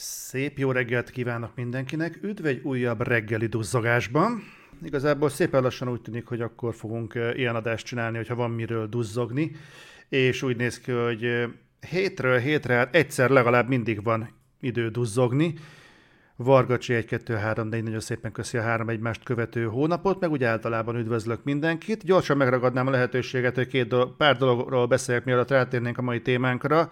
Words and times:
Szép 0.00 0.58
jó 0.58 0.70
reggelt 0.70 1.10
kívánok 1.10 1.50
mindenkinek, 1.54 2.18
üdv 2.22 2.46
egy 2.46 2.60
újabb 2.62 3.06
reggeli 3.06 3.46
duzzogásban. 3.46 4.42
Igazából 4.82 5.28
szépen 5.28 5.62
lassan 5.62 5.88
úgy 5.88 6.00
tűnik, 6.00 6.26
hogy 6.26 6.40
akkor 6.40 6.74
fogunk 6.74 7.14
eh, 7.14 7.38
ilyen 7.38 7.54
adást 7.54 7.86
csinálni, 7.86 8.16
hogyha 8.16 8.34
van 8.34 8.50
miről 8.50 8.86
duzzogni, 8.86 9.56
és 10.08 10.42
úgy 10.42 10.56
néz 10.56 10.80
ki, 10.80 10.90
hogy 10.92 11.24
eh, 11.24 11.48
hétről 11.90 12.38
hétre 12.38 12.74
hát 12.74 12.94
egyszer 12.94 13.30
legalább 13.30 13.68
mindig 13.68 14.02
van 14.02 14.28
idő 14.60 14.88
duzzogni. 14.88 15.54
Vargacsi 16.36 16.94
1, 16.94 17.04
2, 17.04 17.34
3, 17.34 17.68
4, 17.68 17.82
nagyon 17.82 18.00
szépen 18.00 18.32
köszi 18.32 18.56
a 18.56 18.62
három 18.62 18.88
egymást 18.88 19.22
követő 19.22 19.64
hónapot, 19.64 20.20
meg 20.20 20.30
úgy 20.30 20.44
általában 20.44 20.96
üdvözlök 20.96 21.44
mindenkit. 21.44 22.04
Gyorsan 22.04 22.36
megragadnám 22.36 22.86
a 22.86 22.90
lehetőséget, 22.90 23.54
hogy 23.54 23.66
két 23.66 23.88
dolog, 23.88 24.16
pár 24.16 24.36
dologról 24.36 24.86
beszéljek, 24.86 25.24
mielőtt 25.24 25.50
rátérnénk 25.50 25.98
a 25.98 26.02
mai 26.02 26.22
témánkra. 26.22 26.90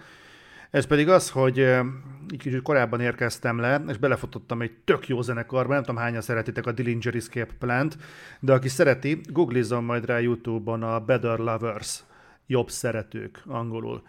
Ez 0.70 0.86
pedig 0.86 1.08
az, 1.08 1.30
hogy 1.30 1.58
egy 1.58 2.38
kicsit 2.38 2.62
korábban 2.62 3.00
érkeztem 3.00 3.58
le, 3.58 3.82
és 3.88 3.96
belefotottam 3.96 4.62
egy 4.62 4.72
tök 4.84 5.08
jó 5.08 5.20
zenekarba, 5.20 5.72
nem 5.72 5.82
tudom 5.82 6.00
hányan 6.00 6.20
szeretitek 6.20 6.66
a 6.66 6.72
Dillinger 6.72 7.14
Escape 7.14 7.54
Plant, 7.58 7.96
de 8.40 8.52
aki 8.52 8.68
szereti, 8.68 9.20
googlizzon 9.28 9.84
majd 9.84 10.04
rá 10.04 10.18
YouTube-on 10.18 10.82
a 10.82 11.00
Better 11.00 11.38
Lovers, 11.38 12.04
jobb 12.46 12.70
szeretők 12.70 13.42
angolul 13.46 14.02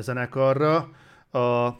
zenekarra. 0.00 0.90
A 1.30 1.76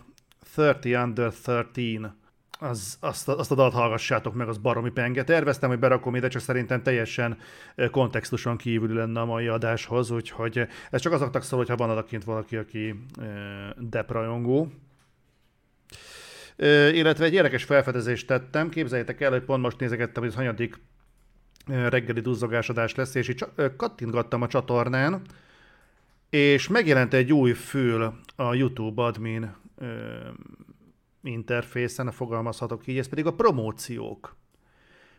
30 0.55 0.85
Under 0.85 1.33
13 1.73 2.17
az, 2.59 2.97
azt, 3.01 3.29
azt 3.29 3.51
a 3.51 3.55
dalt 3.55 3.73
hallgassátok 3.73 4.35
meg, 4.35 4.49
az 4.49 4.59
baromi 4.59 4.91
penge. 4.91 5.25
Terveztem, 5.25 5.69
hogy 5.69 5.79
berakom 5.79 6.15
ide, 6.15 6.29
csak 6.29 6.43
szerintem 6.43 6.83
teljesen 6.83 7.39
kontextuson 7.91 8.57
kívül 8.57 8.95
lenne 8.95 9.21
a 9.21 9.25
mai 9.25 9.47
adáshoz, 9.47 10.11
úgyhogy 10.11 10.67
ez 10.91 11.01
csak 11.01 11.13
azoknak 11.13 11.43
szól, 11.43 11.59
hogyha 11.59 11.77
van 11.77 11.91
adakint 11.91 12.25
valaki, 12.25 12.57
aki 12.57 13.05
deprajongó. 13.77 14.73
Illetve 16.93 17.25
egy 17.25 17.35
érdekes 17.35 17.65
felfedezést 17.65 18.27
tettem. 18.27 18.69
Képzeljétek 18.69 19.21
el, 19.21 19.31
hogy 19.31 19.43
pont 19.43 19.63
most 19.63 19.79
nézegettem, 19.79 20.23
hogy 20.23 20.31
ez 20.31 20.37
hanyadik 20.39 20.81
reggeli 21.67 22.21
duzzogásodás 22.21 22.95
lesz, 22.95 23.15
és 23.15 23.29
így 23.29 23.45
kattintgattam 23.77 24.43
a 24.43 24.47
csatornán, 24.47 25.23
és 26.31 26.69
megjelent 26.69 27.15
egy 27.15 27.33
új 27.33 27.53
fül 27.53 28.15
a 28.37 28.55
YouTube 28.55 29.03
admin 29.03 29.55
interfészen, 31.29 32.11
fogalmazhatok 32.11 32.87
így, 32.87 32.99
ez 32.99 33.09
pedig 33.09 33.27
a 33.27 33.35
promóciók. 33.35 34.37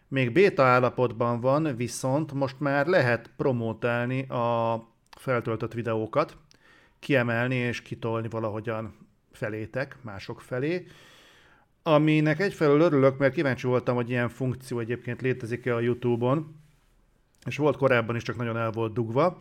Még 0.08 0.32
béta 0.32 0.64
állapotban 0.64 1.40
van, 1.40 1.76
viszont 1.76 2.34
most 2.34 2.60
már 2.60 2.88
lehet 2.88 3.32
promótálni 3.38 4.22
a 4.28 4.84
feltöltött 5.18 5.74
videókat, 5.74 6.38
kiemelni 7.00 7.56
és 7.56 7.82
kitolni 7.82 8.30
valahogyan 8.30 8.94
felétek, 9.32 9.98
mások 10.02 10.42
felé, 10.42 10.88
aminek 11.84 12.40
egyfelől 12.40 12.82
örülök, 12.82 13.18
mert 13.18 13.34
kíváncsi 13.34 13.68
voltam, 13.68 13.96
hogy 13.96 14.10
ilyen 14.10 14.30
funkció 14.30 14.80
egyébként 14.80 15.22
létezik-e 15.22 15.76
a 15.76 15.80
YouTube-on, 15.80 16.56
és 17.46 17.58
volt 17.58 17.78
korábban 17.78 18.16
is, 18.16 18.24
csak 18.24 18.36
nagyon 18.36 18.58
el 18.58 18.72
volt 18.72 18.94
dugva. 18.94 19.38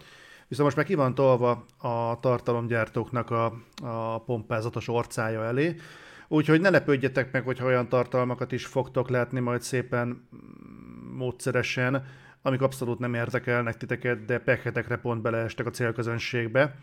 Viszont 0.49 0.65
most 0.65 0.77
már 0.77 0.87
ki 0.87 0.95
van 0.95 1.15
tolva 1.15 1.67
a 1.79 2.21
tartalomgyártóknak 2.21 3.31
a, 3.31 3.45
a 3.83 4.19
pompázatos 4.19 4.89
orcája 4.89 5.45
elé, 5.45 5.77
Úgyhogy 6.29 6.61
ne 6.61 6.71
lepődjetek 6.71 7.33
meg, 7.33 7.45
hogyha 7.45 7.67
olyan 7.67 7.89
tartalmakat 7.89 8.53
is 8.53 8.67
fogtok 8.67 9.09
látni 9.09 9.41
majd 9.41 9.61
szépen 9.61 10.29
módszeresen, 11.17 12.07
amik 12.43 12.63
abszolút 12.63 12.99
nem 12.99 13.15
érdekelnek 13.15 13.77
titeket, 13.77 14.25
de 14.25 14.39
pekhetekre 14.39 14.97
pont 14.97 15.23
beleestek 15.23 15.67
a 15.67 15.71
célközönségbe. 15.71 16.75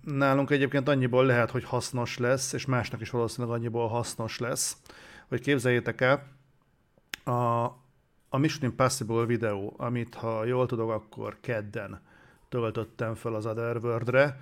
Nálunk 0.00 0.50
egyébként 0.50 0.88
annyiból 0.88 1.26
lehet, 1.26 1.50
hogy 1.50 1.64
hasznos 1.64 2.18
lesz, 2.18 2.52
és 2.52 2.66
másnak 2.66 3.00
is 3.00 3.10
valószínűleg 3.10 3.56
annyiból 3.56 3.88
hasznos 3.88 4.38
lesz, 4.38 4.76
hogy 5.28 5.40
képzeljétek 5.40 6.00
el, 6.00 6.26
a, 7.24 7.64
a 8.28 8.38
Mission 8.38 8.70
Impossible 8.70 9.26
videó, 9.26 9.74
amit 9.76 10.14
ha 10.14 10.44
jól 10.44 10.66
tudok, 10.66 10.90
akkor 10.90 11.36
kedden 11.40 12.00
töltöttem 12.48 13.14
fel 13.14 13.34
az 13.34 13.46
Otherworld-re, 13.46 14.40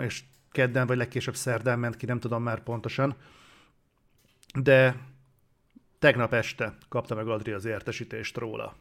és 0.00 0.22
kedden, 0.52 0.86
vagy 0.86 0.96
legkésőbb 0.96 1.34
szerdán 1.36 1.78
ment 1.78 1.96
ki, 1.96 2.06
nem 2.06 2.20
tudom 2.20 2.42
már 2.42 2.62
pontosan. 2.62 3.16
De 4.54 4.96
tegnap 5.98 6.32
este 6.32 6.76
kapta 6.88 7.14
meg 7.14 7.28
Adri 7.28 7.52
az 7.52 7.64
értesítést 7.64 8.36
róla. 8.36 8.74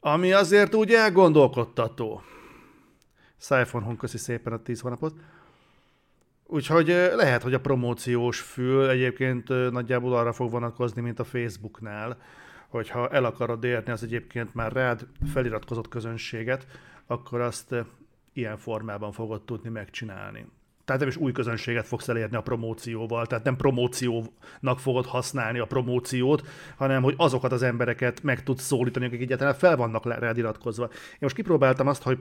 Ami 0.00 0.32
azért 0.32 0.74
úgy 0.74 0.92
elgondolkodtató. 0.92 2.22
Siphon 3.38 3.96
köszi 3.96 4.18
szépen 4.18 4.52
a 4.52 4.62
10 4.62 4.80
hónapot. 4.80 5.14
Úgyhogy 6.46 6.86
lehet, 6.88 7.42
hogy 7.42 7.54
a 7.54 7.60
promóciós 7.60 8.40
fül 8.40 8.88
egyébként 8.88 9.48
nagyjából 9.48 10.16
arra 10.16 10.32
fog 10.32 10.50
vonatkozni, 10.50 11.00
mint 11.00 11.18
a 11.18 11.24
Facebooknál, 11.24 12.18
hogyha 12.68 13.08
el 13.08 13.24
akarod 13.24 13.64
érni 13.64 13.92
az 13.92 14.02
egyébként 14.02 14.54
már 14.54 14.72
rád 14.72 15.06
feliratkozott 15.32 15.88
közönséget, 15.88 16.66
akkor 17.06 17.40
azt 17.40 17.74
ilyen 18.36 18.56
formában 18.58 19.12
fogod 19.12 19.42
tudni 19.42 19.68
megcsinálni. 19.68 20.46
Tehát 20.84 21.00
nem 21.00 21.10
is 21.10 21.16
új 21.16 21.32
közönséget 21.32 21.86
fogsz 21.86 22.08
elérni 22.08 22.36
a 22.36 22.40
promócióval, 22.40 23.26
tehát 23.26 23.44
nem 23.44 23.56
promóciónak 23.56 24.78
fogod 24.78 25.06
használni 25.06 25.58
a 25.58 25.66
promóciót, 25.66 26.48
hanem 26.76 27.02
hogy 27.02 27.14
azokat 27.16 27.52
az 27.52 27.62
embereket 27.62 28.22
meg 28.22 28.42
tudsz 28.42 28.62
szólítani, 28.62 29.06
akik 29.06 29.20
egyáltalán 29.20 29.54
fel 29.54 29.76
vannak 29.76 30.06
rád 30.06 30.38
iratkozva. 30.38 30.84
Én 30.92 31.18
most 31.18 31.34
kipróbáltam 31.34 31.86
azt, 31.86 32.02
hogy 32.02 32.18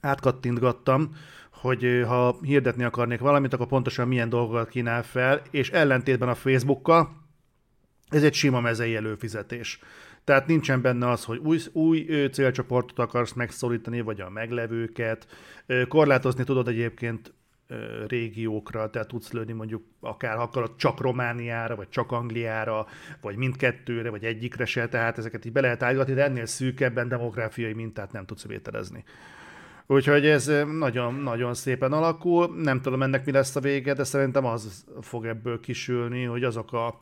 átkattintgattam, 0.00 1.14
hogy 1.52 2.02
ha 2.06 2.36
hirdetni 2.42 2.84
akarnék 2.84 3.20
valamit, 3.20 3.52
akkor 3.52 3.66
pontosan 3.66 4.08
milyen 4.08 4.28
dolgokat 4.28 4.68
kínál 4.68 5.02
fel, 5.02 5.42
és 5.50 5.70
ellentétben 5.70 6.28
a 6.28 6.34
Facebookkal, 6.34 7.18
ez 8.08 8.22
egy 8.22 8.34
sima 8.34 8.60
mezei 8.60 8.96
előfizetés. 8.96 9.78
Tehát 10.24 10.46
nincsen 10.46 10.80
benne 10.80 11.10
az, 11.10 11.24
hogy 11.24 11.38
új, 11.38 11.58
új 11.72 12.28
célcsoportot 12.32 12.98
akarsz 12.98 13.32
megszólítani, 13.32 14.00
vagy 14.00 14.20
a 14.20 14.30
meglevőket. 14.30 15.26
Korlátozni 15.88 16.44
tudod 16.44 16.68
egyébként 16.68 17.34
régiókra, 18.06 18.90
tehát 18.90 19.08
tudsz 19.08 19.32
lőni 19.32 19.52
mondjuk 19.52 19.82
akár 20.00 20.38
akarod 20.38 20.76
csak 20.76 21.00
Romániára, 21.00 21.76
vagy 21.76 21.88
csak 21.88 22.12
Angliára, 22.12 22.86
vagy 23.20 23.36
mindkettőre, 23.36 24.10
vagy 24.10 24.24
egyikre 24.24 24.64
se, 24.64 24.88
tehát 24.88 25.18
ezeket 25.18 25.44
így 25.44 25.52
be 25.52 25.60
lehet 25.60 25.82
állítani, 25.82 26.14
de 26.14 26.24
ennél 26.24 26.46
szűkebben 26.46 27.08
demográfiai 27.08 27.72
mintát 27.72 28.12
nem 28.12 28.26
tudsz 28.26 28.46
vételezni. 28.46 29.04
Úgyhogy 29.86 30.26
ez 30.26 30.52
nagyon-nagyon 30.78 31.54
szépen 31.54 31.92
alakul. 31.92 32.54
Nem 32.62 32.80
tudom 32.80 33.02
ennek 33.02 33.24
mi 33.24 33.32
lesz 33.32 33.56
a 33.56 33.60
vége, 33.60 33.94
de 33.94 34.04
szerintem 34.04 34.44
az 34.44 34.84
fog 35.00 35.26
ebből 35.26 35.60
kisülni, 35.60 36.24
hogy 36.24 36.44
azok 36.44 36.72
a 36.72 37.00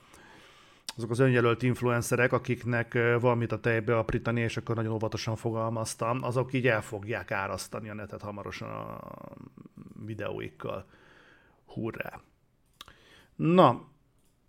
azok 0.99 1.11
az 1.11 1.19
önjelölt 1.19 1.63
influencerek, 1.63 2.33
akiknek 2.33 2.93
valamit 3.21 3.53
a 3.53 3.61
tejbe 3.61 3.99
aprítani, 3.99 4.41
és 4.41 4.57
akkor 4.57 4.77
nagyon 4.77 4.93
óvatosan 4.93 5.37
fogalmaztam, 5.37 6.23
azok 6.23 6.53
így 6.53 6.67
el 6.67 6.83
fogják 6.83 7.31
árasztani 7.31 7.89
a 7.89 7.95
netet 7.95 8.23
hamarosan 8.23 8.71
a 8.71 9.01
videóikkal. 10.05 10.87
Hurrá! 11.67 12.21
Na, 13.37 13.89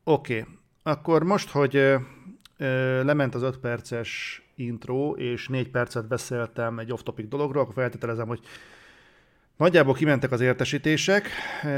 oké. 0.04 0.40
Okay. 0.40 0.54
Akkor 0.84 1.24
most, 1.24 1.50
hogy 1.50 1.76
ö, 1.76 3.04
lement 3.04 3.36
az 3.36 3.42
5 3.42 3.58
perces 3.58 4.42
intro, 4.56 5.12
és 5.12 5.48
4 5.48 5.70
percet 5.70 6.08
beszéltem 6.08 6.80
egy 6.80 6.92
off-topic 6.92 7.28
dologról, 7.28 7.62
akkor 7.62 7.74
feltételezem, 7.74 8.28
hogy 8.28 8.40
Nagyjából 9.60 9.94
kimentek 9.94 10.32
az 10.32 10.42
értesítések. 10.42 11.28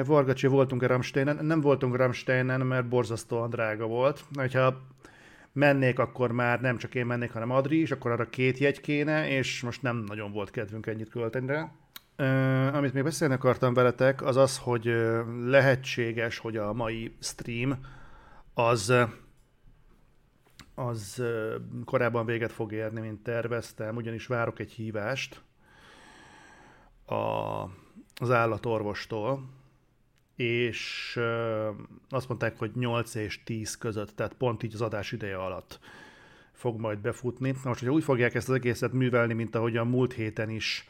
Vargacsi 0.06 0.47
voltunk 0.47 0.84
a 0.84 0.88
Ramsteinen. 0.88 1.46
Nem 1.46 1.62
voltunk 1.62 1.96
Ramsteinen, 1.96 2.62
mert 2.62 2.88
borzasztóan 2.88 3.50
drága 3.50 3.86
volt. 3.86 4.24
Ha 4.53 4.81
mennék, 5.53 6.00
akkor 6.00 6.31
már 6.31 6.62
nem 6.62 6.78
csak 6.78 6.96
én 6.96 7.06
mennék, 7.06 7.31
hanem 7.31 7.52
Adri 7.52 7.81
is, 7.81 7.91
akkor 7.91 8.12
arra 8.12 8.30
két 8.30 8.58
jegy 8.58 8.81
kéne, 8.81 9.30
és 9.30 9.62
most 9.62 9.81
nem 9.81 9.97
nagyon 9.97 10.31
volt 10.31 10.50
kedvünk 10.50 10.88
ennyit 10.88 11.09
költeni 11.09 11.47
rá. 11.47 11.72
Uh, 12.18 12.75
amit 12.75 12.94
még 12.94 13.03
beszélni 13.03 13.34
akartam 13.34 13.74
veletek, 13.74 14.22
az 14.22 14.36
az, 14.38 14.58
hogy 14.58 14.96
lehetséges, 15.46 16.38
hogy 16.38 16.58
a 16.58 16.73
mai 16.73 17.16
stream 17.20 17.78
az 18.53 18.94
az 20.76 21.23
korábban 21.85 22.26
véget 22.26 22.52
fog 22.52 22.72
érni, 22.72 23.00
mint 23.00 23.23
terveztem, 23.23 23.96
ugyanis 23.96 24.28
várok 24.28 24.59
egy 24.59 24.72
hívást, 24.72 25.41
a, 27.11 27.63
az 28.16 28.31
állatorvostól, 28.31 29.49
és 30.35 31.19
azt 32.09 32.28
mondták, 32.28 32.58
hogy 32.58 32.72
8 32.73 33.16
és 33.16 33.43
10 33.43 33.78
között, 33.78 34.16
tehát 34.16 34.34
pont 34.34 34.63
így 34.63 34.73
az 34.73 34.81
adás 34.81 35.11
ideje 35.11 35.37
alatt 35.37 35.79
fog 36.52 36.79
majd 36.79 36.99
befutni. 36.99 37.49
Na 37.49 37.59
most, 37.63 37.79
hogyha 37.79 37.96
úgy 37.96 38.03
fogják 38.03 38.35
ezt 38.35 38.49
az 38.49 38.55
egészet 38.55 38.91
művelni, 38.91 39.34
mint 39.34 39.55
ahogy 39.55 39.78
a 39.78 39.84
múlt 39.84 40.13
héten 40.13 40.49
is, 40.49 40.90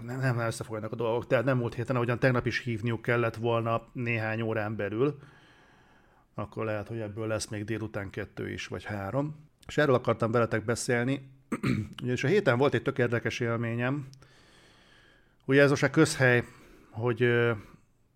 nem, 0.00 0.20
nem 0.20 0.38
összefognak 0.38 0.92
a 0.92 0.96
dolgok, 0.96 1.26
tehát 1.26 1.44
nem 1.44 1.58
múlt 1.58 1.74
héten, 1.74 1.96
ahogyan 1.96 2.18
tegnap 2.18 2.46
is 2.46 2.58
hívniuk 2.58 3.02
kellett 3.02 3.36
volna 3.36 3.88
néhány 3.92 4.40
órán 4.40 4.76
belül, 4.76 5.18
akkor 6.34 6.64
lehet, 6.64 6.88
hogy 6.88 6.98
ebből 6.98 7.26
lesz 7.26 7.48
még 7.48 7.64
délután 7.64 8.10
kettő 8.10 8.50
is, 8.50 8.66
vagy 8.66 8.84
három. 8.84 9.36
És 9.66 9.78
erről 9.78 9.94
akartam 9.94 10.30
veletek 10.30 10.64
beszélni, 10.64 11.30
ugyanis 12.02 12.24
a 12.24 12.28
héten 12.28 12.58
volt 12.58 12.74
egy 12.74 12.82
tök 12.82 12.98
érdekes 12.98 13.40
élményem, 13.40 14.08
Ugye 15.48 15.62
ez 15.62 15.70
most 15.70 15.82
a 15.82 15.90
közhely, 15.90 16.44
hogy 16.90 17.28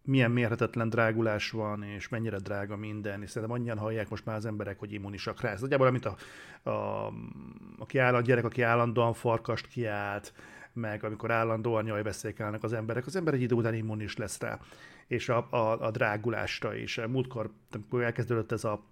milyen 0.05 0.31
mérhetetlen 0.31 0.88
drágulás 0.88 1.50
van, 1.50 1.82
és 1.82 2.09
mennyire 2.09 2.38
drága 2.38 2.77
minden, 2.77 3.23
és 3.23 3.31
szerintem 3.31 3.56
annyian 3.56 3.79
hallják 3.79 4.09
most 4.09 4.25
már 4.25 4.37
az 4.37 4.47
emberek, 4.47 4.79
hogy 4.79 4.93
immunisak 4.93 5.41
rá. 5.41 5.50
Ez 5.50 5.61
nagyjából, 5.61 5.91
mint 5.91 6.05
a, 6.05 6.17
a, 6.71 7.12
aki 7.79 7.99
áll, 7.99 8.15
a 8.15 8.21
gyerek, 8.21 8.44
aki 8.44 8.62
állandóan 8.62 9.12
farkast 9.12 9.67
kiált, 9.67 10.32
meg 10.73 11.05
amikor 11.05 11.31
állandóan 11.31 11.87
jaj 11.87 12.03
beszélkelnek 12.03 12.62
az 12.62 12.73
emberek, 12.73 13.06
az 13.06 13.17
ember 13.17 13.35
egy 13.35 13.43
idő 13.43 13.55
után 13.55 13.75
immunis 13.75 14.17
lesz 14.17 14.41
rá, 14.41 14.59
és 15.06 15.29
a, 15.29 15.47
a, 15.50 15.87
a 15.87 15.91
drágulásra 15.91 16.75
is. 16.75 17.00
Múltkor, 17.09 17.50
amikor 17.73 18.03
elkezdődött 18.03 18.53
ez 18.53 18.65
a 18.65 18.85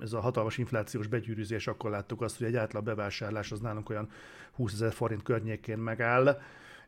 ez 0.00 0.12
a 0.12 0.20
hatalmas 0.20 0.58
inflációs 0.58 1.06
begyűrűzés, 1.06 1.66
akkor 1.66 1.90
láttuk 1.90 2.22
azt, 2.22 2.38
hogy 2.38 2.46
egy 2.46 2.56
átlag 2.56 2.84
bevásárlás 2.84 3.52
az 3.52 3.60
nálunk 3.60 3.88
olyan 3.88 4.10
20 4.52 4.72
ezer 4.72 4.92
forint 4.92 5.22
környékén 5.22 5.78
megáll, 5.78 6.40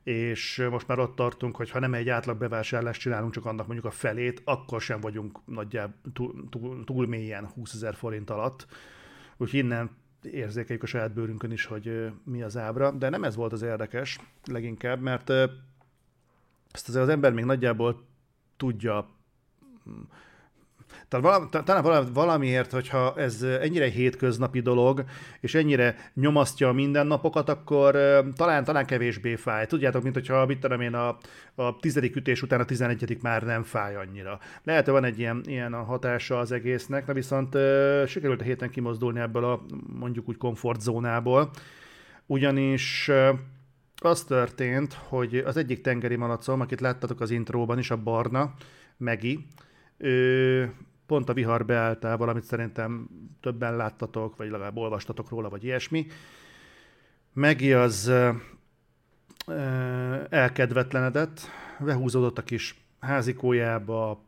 és 0.02 0.66
most 0.70 0.86
már 0.86 0.98
ott 0.98 1.14
tartunk, 1.14 1.56
hogy 1.56 1.70
ha 1.70 1.78
nem 1.78 1.94
egy 1.94 2.08
átlag 2.08 2.38
bevásárlást 2.38 3.00
csinálunk, 3.00 3.32
csak 3.32 3.46
annak 3.46 3.66
mondjuk 3.66 3.86
a 3.86 3.90
felét, 3.90 4.42
akkor 4.44 4.80
sem 4.80 5.00
vagyunk 5.00 5.38
nagyjából 5.46 6.12
túl, 6.12 6.48
túl, 6.50 6.84
túl 6.84 7.06
mélyen 7.06 7.48
20 7.48 7.74
ezer 7.74 7.94
forint 7.94 8.30
alatt. 8.30 8.66
Úgyhogy 9.36 9.58
innen 9.58 9.90
érzékeljük 10.22 10.82
a 10.82 10.86
saját 10.86 11.12
bőrünkön 11.12 11.50
is, 11.50 11.64
hogy 11.64 12.12
mi 12.24 12.42
az 12.42 12.56
ábra, 12.56 12.90
de 12.90 13.08
nem 13.08 13.24
ez 13.24 13.36
volt 13.36 13.52
az 13.52 13.62
érdekes 13.62 14.18
leginkább, 14.44 15.00
mert 15.00 15.30
ezt 16.70 16.88
az 16.88 17.08
ember 17.08 17.32
még 17.32 17.44
nagyjából 17.44 18.06
tudja 18.56 19.08
tehát 21.20 21.64
talán 21.64 22.12
valamiért, 22.12 22.70
hogyha 22.70 23.14
ez 23.16 23.42
ennyire 23.42 23.88
hétköznapi 23.88 24.60
dolog, 24.60 25.04
és 25.40 25.54
ennyire 25.54 25.96
nyomasztja 26.14 26.68
a 26.68 26.72
mindennapokat, 26.72 27.48
akkor 27.48 27.92
talán, 28.36 28.64
talán 28.64 28.86
kevésbé 28.86 29.34
fáj. 29.34 29.66
Tudjátok, 29.66 30.02
mint 30.02 30.14
hogyha 30.14 30.46
mit 30.46 30.60
tudom 30.60 30.80
én, 30.80 30.94
a, 30.94 31.18
a 31.54 31.76
tizedik 31.80 32.16
ütés 32.16 32.42
után 32.42 32.60
a 32.60 32.64
tizenegyedik 32.64 33.22
már 33.22 33.42
nem 33.42 33.62
fáj 33.62 33.96
annyira. 33.96 34.38
Lehet, 34.62 34.84
hogy 34.84 34.94
van 34.94 35.04
egy 35.04 35.18
ilyen, 35.18 35.42
ilyen 35.46 35.72
a 35.72 35.82
hatása 35.82 36.38
az 36.38 36.52
egésznek, 36.52 37.06
de 37.06 37.12
viszont 37.12 37.56
sikerült 38.06 38.40
a 38.40 38.44
héten 38.44 38.70
kimozdulni 38.70 39.20
ebből 39.20 39.44
a 39.44 39.62
mondjuk 39.98 40.28
úgy 40.28 40.36
komfortzónából, 40.36 41.50
ugyanis 42.26 43.10
az 44.02 44.24
történt, 44.24 44.92
hogy 44.92 45.36
az 45.36 45.56
egyik 45.56 45.80
tengeri 45.80 46.16
malacom, 46.16 46.60
akit 46.60 46.80
láttatok 46.80 47.20
az 47.20 47.30
intróban 47.30 47.78
is, 47.78 47.90
a 47.90 47.96
barna, 47.96 48.54
Megi, 48.96 49.46
ő 49.98 50.72
pont 51.12 51.28
a 51.28 51.32
vihar 51.32 51.64
beálltál, 51.64 52.16
valamit 52.16 52.42
szerintem 52.42 53.08
többen 53.40 53.76
láttatok, 53.76 54.36
vagy 54.36 54.50
legalább 54.50 54.76
olvastatok 54.76 55.28
róla, 55.28 55.48
vagy 55.48 55.64
ilyesmi. 55.64 56.06
Megi 57.32 57.72
az 57.72 58.12
elkedvetlenedett, 60.28 61.40
behúzódott 61.80 62.38
a 62.38 62.42
kis 62.42 62.84
házikójába, 63.00 64.24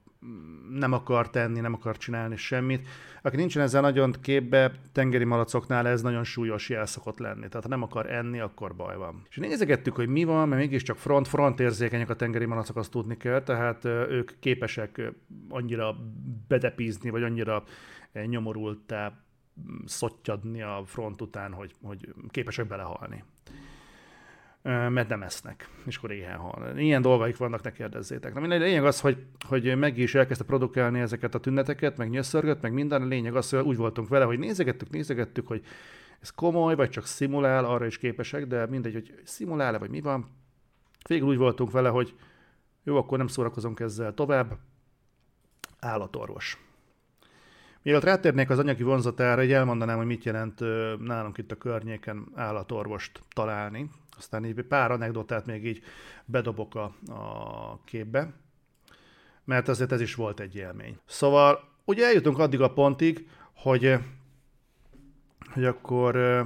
nem 0.70 0.92
akar 0.92 1.30
tenni, 1.30 1.60
nem 1.60 1.74
akar 1.74 1.96
csinálni 1.96 2.36
semmit. 2.36 2.88
Aki 3.22 3.36
nincsen 3.36 3.62
ezzel 3.62 3.80
nagyon 3.80 4.12
képbe, 4.22 4.72
tengeri 4.92 5.24
malacoknál 5.24 5.88
ez 5.88 6.02
nagyon 6.02 6.24
súlyos 6.24 6.68
jel 6.68 6.86
szokott 6.86 7.18
lenni. 7.18 7.48
Tehát 7.48 7.62
ha 7.62 7.68
nem 7.68 7.82
akar 7.82 8.10
enni, 8.10 8.40
akkor 8.40 8.74
baj 8.74 8.96
van. 8.96 9.22
És 9.30 9.36
nézegettük, 9.36 9.94
hogy 9.94 10.08
mi 10.08 10.24
van, 10.24 10.48
mert 10.48 10.60
mégiscsak 10.60 10.96
front-front 10.96 11.60
érzékenyek 11.60 12.10
a 12.10 12.16
tengeri 12.16 12.44
malacok, 12.44 12.76
azt 12.76 12.90
tudni 12.90 13.16
kell, 13.16 13.42
tehát 13.42 13.84
ők 13.84 14.30
képesek 14.38 15.12
annyira 15.48 15.96
bedepízni, 16.48 17.10
vagy 17.10 17.22
annyira 17.22 17.64
nyomorultá 18.26 19.24
szottyadni 19.84 20.62
a 20.62 20.82
front 20.86 21.20
után, 21.20 21.52
hogy, 21.52 21.74
hogy 21.82 22.14
képesek 22.30 22.66
belehalni 22.66 23.24
mert 24.64 25.08
nem 25.08 25.22
esznek, 25.22 25.69
és 25.87 25.96
akkor 25.96 26.11
éhen 26.11 26.38
hal. 26.38 26.78
Ilyen 26.78 27.02
dolgaik 27.02 27.37
vannak, 27.37 27.62
ne 27.62 27.72
kérdezzétek. 27.72 28.34
Na 28.34 28.40
mindegy, 28.40 28.61
a 28.61 28.64
lényeg 28.64 28.84
az, 28.84 29.00
hogy, 29.00 29.25
hogy 29.49 29.76
meg 29.76 29.99
is 29.99 30.14
elkezdte 30.14 30.44
produkálni 30.44 31.00
ezeket 31.00 31.34
a 31.34 31.40
tüneteket, 31.40 31.96
meg 31.96 32.11
nyöszörgött, 32.11 32.61
meg 32.61 32.72
minden. 32.72 33.02
A 33.02 33.06
lényeg 33.06 33.37
az, 33.37 33.50
hogy 33.50 33.61
úgy 33.61 33.76
voltunk 33.76 34.08
vele, 34.08 34.25
hogy 34.25 34.38
nézegettük, 34.38 34.90
nézegettük, 34.90 35.46
hogy 35.46 35.64
ez 36.20 36.31
komoly, 36.31 36.75
vagy 36.75 36.90
csak 36.90 37.06
szimulál, 37.06 37.64
arra 37.64 37.87
is 37.87 37.99
képesek, 37.99 38.46
de 38.46 38.66
mindegy, 38.66 38.93
hogy 38.93 39.14
szimulál-e, 39.25 39.78
vagy 39.78 39.90
mi 39.90 40.00
van. 40.00 40.28
Végül 41.08 41.28
úgy 41.28 41.37
voltunk 41.37 41.70
vele, 41.70 41.88
hogy 41.88 42.14
jó, 42.84 42.96
akkor 42.96 43.19
nem 43.19 43.26
szórakozunk 43.26 43.81
ezzel 43.81 44.14
tovább. 44.14 44.58
Állatorvos. 45.81 46.58
Mielőtt 47.82 48.05
rátérnék 48.05 48.50
az 48.50 48.58
anyagi 48.58 48.82
vonzatára, 48.82 49.40
egy 49.40 49.52
elmondanám, 49.52 49.96
hogy 49.96 50.06
mit 50.06 50.25
jelent 50.25 50.60
nálunk 50.99 51.38
itt 51.38 51.50
a 51.50 51.56
környéken 51.56 52.26
állatorvost 52.34 53.20
találni. 53.34 53.90
Aztán 54.19 54.44
így 54.44 54.62
pár 54.62 54.90
anekdotát 54.90 55.46
még 55.46 55.66
így 55.66 55.82
bedobok 56.25 56.75
a, 56.75 56.94
a 57.06 57.81
képbe, 57.84 58.32
mert 59.44 59.69
azért 59.69 59.93
ez 59.93 60.00
is 60.00 60.14
volt 60.14 60.40
egy 60.40 60.56
élmény. 60.56 60.99
Szóval 61.06 61.69
ugye 61.84 62.05
eljutunk 62.05 62.38
addig 62.38 62.61
a 62.61 62.72
pontig, 62.72 63.28
hogy, 63.55 63.99
hogy 65.52 65.64
akkor 65.64 66.44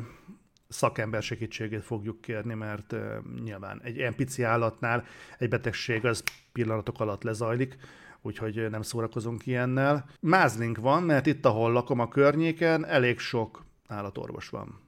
szakember 0.69 1.23
segítségét 1.23 1.85
fogjuk 1.85 2.21
kérni, 2.21 2.55
mert 2.55 2.95
nyilván 3.43 3.81
egy 3.83 4.15
pici 4.17 4.43
állatnál 4.43 5.05
egy 5.39 5.49
betegség 5.49 6.05
az 6.05 6.23
pillanatok 6.53 7.01
alatt 7.01 7.23
lezajlik, 7.23 7.77
úgyhogy 8.23 8.71
nem 8.71 8.83
szórakozunk 8.83 9.47
ilyennel. 9.47 10.09
Mázlink 10.21 10.79
van, 10.79 11.03
mert 11.03 11.27
itt, 11.27 11.45
ahol 11.45 11.73
lakom 11.73 11.99
a 11.99 12.09
környéken, 12.09 12.87
elég 12.87 13.19
sok 13.19 13.65
állatorvos 13.87 14.49
van. 14.49 14.81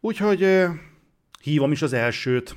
Úgyhogy 0.00 0.66
hívom 1.40 1.72
is 1.72 1.82
az 1.82 1.92
elsőt. 1.92 2.56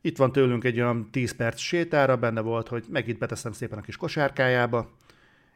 Itt 0.00 0.16
van 0.16 0.32
tőlünk 0.32 0.64
egy 0.64 0.80
olyan 0.80 1.10
10 1.10 1.36
perc 1.36 1.58
sétára, 1.58 2.16
benne 2.16 2.40
volt, 2.40 2.68
hogy 2.68 2.84
megint 2.88 3.18
beteszem 3.18 3.52
szépen 3.52 3.78
a 3.78 3.80
kis 3.82 3.96
kosárkájába, 3.96 4.90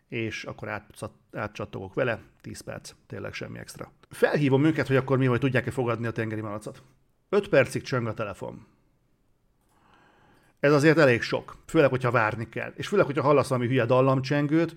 és 0.09 0.45
akkor 0.45 0.69
át, 0.69 1.11
átcsattogok 1.33 1.95
vele, 1.95 2.21
10 2.41 2.61
perc, 2.61 2.93
tényleg 3.07 3.33
semmi 3.33 3.59
extra. 3.59 3.93
Felhívom 4.09 4.65
őket, 4.65 4.87
hogy 4.87 4.97
akkor 4.97 5.19
mi, 5.19 5.27
hogy 5.27 5.41
tudják-e 5.41 5.71
fogadni 5.71 6.07
a 6.07 6.11
tengeri 6.11 6.41
malacot. 6.41 6.83
5 7.29 7.49
percig 7.49 7.83
csöng 7.83 8.07
a 8.07 8.15
telefon. 8.15 8.67
Ez 10.61 10.73
azért 10.73 10.99
elég 10.99 11.23
sok, 11.23 11.57
főleg, 11.67 11.91
hogyha 11.91 12.11
várni 12.11 12.49
kell. 12.49 12.73
És 12.77 12.89
főleg, 12.89 13.07
hogyha 13.07 13.23
hallasz 13.23 13.49
valami 13.49 13.67
hülye 13.67 13.85
dallamcsengőt, 13.85 14.75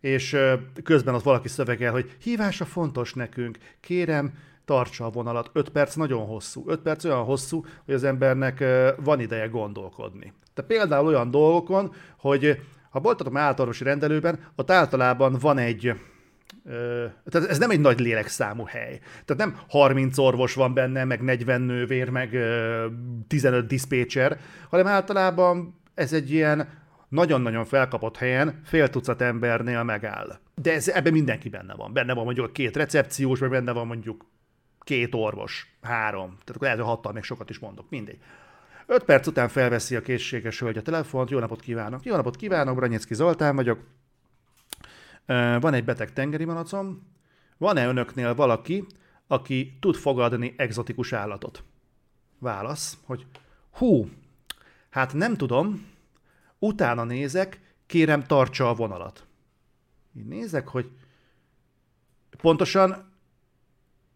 és 0.00 0.36
közben 0.82 1.14
ott 1.14 1.22
valaki 1.22 1.48
szövegel, 1.48 1.92
hogy 1.92 2.16
hívása 2.20 2.64
fontos 2.64 3.14
nekünk, 3.14 3.58
kérem, 3.80 4.38
tartsa 4.66 5.04
a 5.04 5.10
vonalat. 5.10 5.50
5 5.52 5.68
perc 5.68 5.94
nagyon 5.94 6.26
hosszú. 6.26 6.64
5 6.66 6.80
perc 6.80 7.04
olyan 7.04 7.24
hosszú, 7.24 7.64
hogy 7.84 7.94
az 7.94 8.04
embernek 8.04 8.64
van 9.04 9.20
ideje 9.20 9.46
gondolkodni. 9.46 10.32
Tehát 10.54 10.70
például 10.70 11.06
olyan 11.06 11.30
dolgokon, 11.30 11.92
hogy 12.18 12.60
ha 12.90 13.00
voltatok 13.00 13.36
általános 13.36 13.80
rendelőben, 13.80 14.38
ott 14.56 14.70
általában 14.70 15.36
van 15.40 15.58
egy 15.58 15.94
tehát 17.30 17.48
ez 17.48 17.58
nem 17.58 17.70
egy 17.70 17.80
nagy 17.80 18.00
lélekszámú 18.00 18.64
hely. 18.64 19.00
Tehát 19.24 19.36
nem 19.36 19.60
30 19.68 20.18
orvos 20.18 20.54
van 20.54 20.74
benne, 20.74 21.04
meg 21.04 21.22
40 21.22 21.60
nővér, 21.60 22.08
meg 22.08 22.38
15 23.28 23.66
diszpécser, 23.66 24.38
hanem 24.70 24.86
általában 24.86 25.80
ez 25.94 26.12
egy 26.12 26.32
ilyen 26.32 26.68
nagyon-nagyon 27.08 27.64
felkapott 27.64 28.16
helyen 28.16 28.60
fél 28.64 28.88
tucat 28.88 29.22
embernél 29.22 29.82
megáll. 29.82 30.38
De 30.54 30.72
ez, 30.72 30.88
ebben 30.88 31.12
mindenki 31.12 31.48
benne 31.48 31.74
van. 31.74 31.92
Benne 31.92 32.14
van 32.14 32.24
mondjuk 32.24 32.46
a 32.46 32.52
két 32.52 32.76
recepciós, 32.76 33.38
vagy 33.38 33.50
benne 33.50 33.72
van 33.72 33.86
mondjuk 33.86 34.24
két 34.86 35.14
orvos, 35.14 35.76
három. 35.82 36.28
Tehát 36.28 36.48
akkor 36.48 36.62
lehet, 36.62 36.78
hogy 36.78 36.86
hattal 36.86 37.12
még 37.12 37.22
sokat 37.22 37.50
is 37.50 37.58
mondok, 37.58 37.90
mindegy. 37.90 38.18
Öt 38.86 39.04
perc 39.04 39.26
után 39.26 39.48
felveszi 39.48 39.96
a 39.96 40.02
készséges 40.02 40.60
hölgy 40.60 40.76
a 40.76 40.82
telefont, 40.82 41.30
jó 41.30 41.38
napot 41.38 41.60
kívánok. 41.60 42.04
Jó 42.04 42.16
napot 42.16 42.36
kívánok, 42.36 42.76
Branyecki 42.76 43.14
Zoltán 43.14 43.56
vagyok. 43.56 43.80
Van 45.60 45.74
egy 45.74 45.84
beteg 45.84 46.12
tengeri 46.12 46.44
malacom. 46.44 47.14
Van-e 47.56 47.86
önöknél 47.86 48.34
valaki, 48.34 48.86
aki 49.26 49.76
tud 49.80 49.94
fogadni 49.94 50.54
egzotikus 50.56 51.12
állatot? 51.12 51.64
Válasz, 52.38 52.98
hogy 53.04 53.26
hú, 53.70 54.08
hát 54.90 55.12
nem 55.12 55.36
tudom, 55.36 55.86
utána 56.58 57.04
nézek, 57.04 57.60
kérem 57.86 58.22
tartsa 58.22 58.68
a 58.68 58.74
vonalat. 58.74 59.26
Én 60.16 60.26
nézek, 60.28 60.68
hogy 60.68 60.90
pontosan 62.40 63.14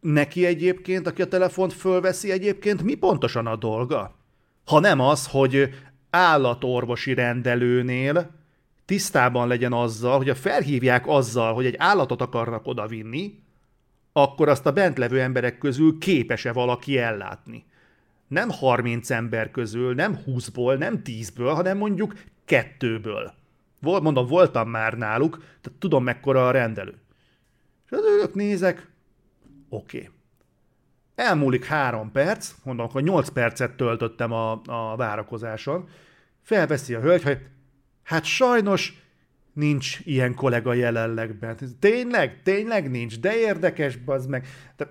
neki 0.01 0.47
egyébként, 0.47 1.07
aki 1.07 1.23
a 1.23 1.29
telefont 1.29 1.73
fölveszi 1.73 2.31
egyébként, 2.31 2.83
mi 2.83 2.95
pontosan 2.95 3.47
a 3.47 3.57
dolga? 3.57 4.15
Ha 4.65 4.81
nem 4.81 5.01
az, 5.01 5.27
hogy 5.27 5.69
állatorvosi 6.11 7.15
rendelőnél 7.15 8.31
tisztában 8.85 9.49
legyen 9.49 9.73
azzal, 9.73 10.17
hogy 10.17 10.29
a 10.29 10.35
felhívják 10.35 11.07
azzal, 11.07 11.55
hogy 11.55 11.67
egy 11.67 11.75
állatot 11.79 12.21
akarnak 12.21 12.67
odavinni, 12.67 13.39
akkor 14.13 14.49
azt 14.49 14.67
a 14.67 14.73
bent 14.73 14.99
levő 14.99 15.21
emberek 15.21 15.59
közül 15.59 15.99
képes-e 15.99 16.53
valaki 16.53 16.99
ellátni. 16.99 17.65
Nem 18.29 18.51
30 18.51 19.11
ember 19.11 19.51
közül, 19.51 19.95
nem 19.95 20.19
20-ból, 20.27 20.79
nem 20.79 21.03
10-ből, 21.05 21.53
hanem 21.55 21.77
mondjuk 21.77 22.15
kettőből. 22.45 23.33
Mondom, 23.81 24.27
voltam 24.27 24.69
már 24.69 24.95
náluk, 24.97 25.37
tehát 25.61 25.79
tudom 25.79 26.05
mekkora 26.05 26.47
a 26.47 26.51
rendelő. 26.51 26.95
És 27.85 27.91
az 27.91 28.05
ők 28.23 28.35
nézek, 28.35 28.91
oké. 29.71 29.99
Okay. 29.99 30.11
Elmúlik 31.15 31.65
három 31.65 32.13
perc, 32.13 32.55
mondom, 32.65 32.89
hogy 32.91 33.03
8 33.03 33.29
percet 33.29 33.77
töltöttem 33.77 34.33
a, 34.33 34.61
a 34.67 34.97
várakozáson, 34.97 35.89
felveszi 36.43 36.95
a 36.95 37.01
hölgy, 37.01 37.23
hogy 37.23 37.39
hát 38.03 38.25
sajnos 38.25 39.03
nincs 39.53 39.99
ilyen 40.05 40.35
kollega 40.35 40.73
jelenleg 40.73 41.35
bent. 41.35 41.79
Tényleg? 41.79 42.43
Tényleg 42.43 42.91
nincs? 42.91 43.19
De 43.19 43.37
érdekes, 43.37 43.97
bazd 43.97 44.29
meg. 44.29 44.47
De... 44.77 44.91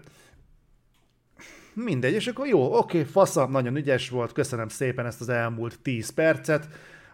Mindegy, 1.73 2.13
és 2.13 2.27
akkor 2.27 2.47
jó, 2.47 2.77
oké, 2.77 3.03
fasza, 3.03 3.47
nagyon 3.47 3.75
ügyes 3.75 4.09
volt, 4.09 4.31
köszönöm 4.31 4.67
szépen 4.67 5.05
ezt 5.05 5.21
az 5.21 5.29
elmúlt 5.29 5.79
10 5.79 6.09
percet, 6.09 6.67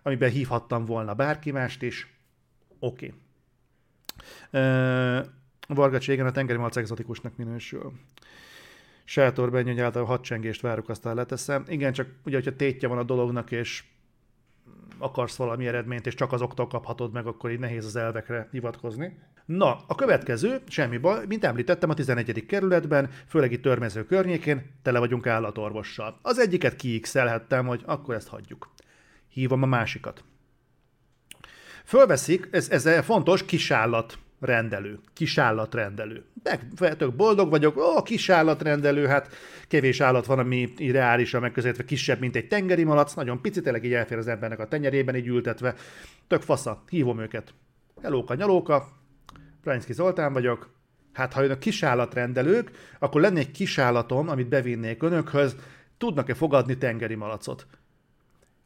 amiben 0.03 0.29
hívhattam 0.29 0.85
volna 0.85 1.13
bárki 1.13 1.51
mást 1.51 1.81
is. 1.81 2.13
Oké. 2.79 3.13
Uh, 4.51 5.25
Varga 5.67 5.99
igen, 6.05 6.25
a 6.25 6.31
tengeri 6.31 6.57
malac 6.57 6.75
exotikusnak 6.77 7.37
minősül. 7.37 7.91
Sátor 9.03 9.51
Benyony 9.51 9.79
által 9.79 10.01
a 10.03 10.05
hadcsengést 10.05 10.61
várok, 10.61 10.89
aztán 10.89 11.15
leteszem. 11.15 11.63
Igen, 11.67 11.93
csak 11.93 12.07
ugye, 12.25 12.35
hogyha 12.35 12.55
tétje 12.55 12.87
van 12.87 12.97
a 12.97 13.03
dolognak, 13.03 13.51
és 13.51 13.83
akarsz 14.97 15.35
valami 15.35 15.67
eredményt, 15.67 16.07
és 16.07 16.13
csak 16.13 16.31
azoktól 16.31 16.67
kaphatod 16.67 17.11
meg, 17.11 17.27
akkor 17.27 17.51
így 17.51 17.59
nehéz 17.59 17.85
az 17.85 17.95
elvekre 17.95 18.47
hivatkozni. 18.51 19.17
Na, 19.45 19.83
a 19.87 19.95
következő, 19.95 20.61
semmi 20.67 20.97
baj, 20.97 21.25
mint 21.27 21.43
említettem, 21.43 21.89
a 21.89 21.93
11. 21.93 22.45
kerületben, 22.45 23.09
főleg 23.27 23.51
itt 23.51 23.61
törmező 23.61 24.05
környékén, 24.05 24.71
tele 24.81 24.99
vagyunk 24.99 25.27
állatorvossal. 25.27 26.19
Az 26.21 26.39
egyiket 26.39 26.75
kiixelhettem, 26.75 27.65
hogy 27.65 27.81
akkor 27.85 28.15
ezt 28.15 28.27
hagyjuk. 28.27 28.73
Hívom 29.29 29.63
a 29.63 29.65
másikat. 29.65 30.23
Fölveszik, 31.83 32.47
ez, 32.51 32.69
ez 32.69 33.05
fontos, 33.05 33.45
kisállat 33.45 34.17
rendelő, 34.45 34.99
kisállatrendelő. 35.13 36.23
De 36.43 36.95
tök 36.95 37.15
boldog 37.15 37.49
vagyok, 37.49 37.77
ó, 37.77 38.01
kisállatrendelő, 38.01 39.05
hát 39.05 39.33
kevés 39.67 39.99
állat 39.99 40.25
van, 40.25 40.39
ami 40.39 40.73
reálisan 40.91 41.41
megközelítve 41.41 41.83
kisebb, 41.83 42.19
mint 42.19 42.35
egy 42.35 42.47
tengeri 42.47 42.83
malac, 42.83 43.13
nagyon 43.13 43.41
pici, 43.41 43.61
tényleg 43.61 43.83
így 43.83 43.93
elfér 43.93 44.17
az 44.17 44.27
embernek 44.27 44.59
a 44.59 44.67
tenyerében, 44.67 45.15
így 45.15 45.27
ültetve. 45.27 45.75
Tök 46.27 46.41
fasza, 46.41 46.83
hívom 46.89 47.19
őket. 47.19 47.53
Helóka, 48.01 48.35
nyalóka, 48.35 48.87
Brajnszki 49.63 49.93
Zoltán 49.93 50.33
vagyok. 50.33 50.73
Hát 51.13 51.33
ha 51.33 51.43
önök 51.43 51.59
kisállatrendelők, 51.59 52.71
akkor 52.99 53.21
lenne 53.21 53.39
egy 53.39 53.51
kisállatom, 53.51 54.29
amit 54.29 54.47
bevinnék 54.47 55.03
önökhöz, 55.03 55.55
tudnak-e 55.97 56.33
fogadni 56.33 56.77
tengeri 56.77 57.15
malacot? 57.15 57.67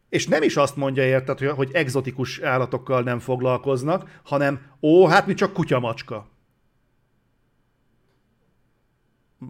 És 0.10 0.28
nem 0.28 0.44
is 0.44 0.58
azt 0.58 0.76
mondja 0.76 1.04
érted, 1.04 1.40
hogy 1.40 1.70
egzotikus 1.74 2.40
állatokkal 2.40 3.02
nem 3.02 3.20
foglalkoznak, 3.20 4.20
hanem 4.24 4.62
ó, 4.82 5.08
hát 5.08 5.28
mi 5.28 5.34
csak 5.34 5.54
kutyamacska. 5.54 6.28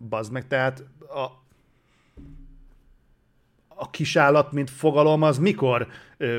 Bazd 0.09 0.31
meg, 0.31 0.47
tehát 0.47 0.83
a, 0.99 1.23
a 3.67 3.89
kisállat, 3.89 4.51
mint 4.51 4.69
fogalom, 4.69 5.21
az 5.21 5.37
mikor 5.37 5.87
ö, 6.17 6.37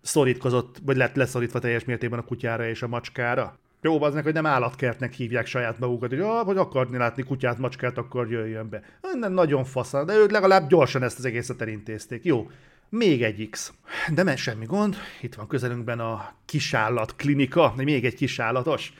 szorítkozott, 0.00 0.76
vagy 0.82 0.96
lett 0.96 1.14
leszorítva 1.14 1.58
teljes 1.58 1.84
mértékben 1.84 2.18
a 2.18 2.24
kutyára 2.24 2.68
és 2.68 2.82
a 2.82 2.88
macskára? 2.88 3.58
Jó, 3.80 4.02
az 4.02 4.20
hogy 4.22 4.32
nem 4.32 4.46
állatkertnek 4.46 5.12
hívják 5.12 5.46
saját 5.46 5.78
magukat, 5.78 6.10
hogy 6.10 6.20
ah, 6.20 6.44
hogy 6.44 6.56
akarni 6.56 6.96
látni 6.96 7.22
kutyát, 7.22 7.58
macskát, 7.58 7.98
akkor 7.98 8.30
jöjjön 8.30 8.68
be. 8.68 8.82
Nem, 9.12 9.32
nagyon 9.32 9.64
faszán, 9.64 10.06
de 10.06 10.14
ők 10.14 10.30
legalább 10.30 10.68
gyorsan 10.68 11.02
ezt 11.02 11.18
az 11.18 11.24
egészet 11.24 11.60
elintézték. 11.60 12.24
Jó, 12.24 12.50
még 12.88 13.22
egy 13.22 13.48
X. 13.50 13.72
De 14.14 14.22
mert 14.22 14.38
semmi 14.38 14.64
gond, 14.64 14.96
itt 15.20 15.34
van 15.34 15.46
közelünkben 15.46 16.00
a 16.00 16.34
kisállat 16.44 17.16
klinika, 17.16 17.72
még 17.76 18.04
egy 18.04 18.14
kisállatos. 18.14 18.92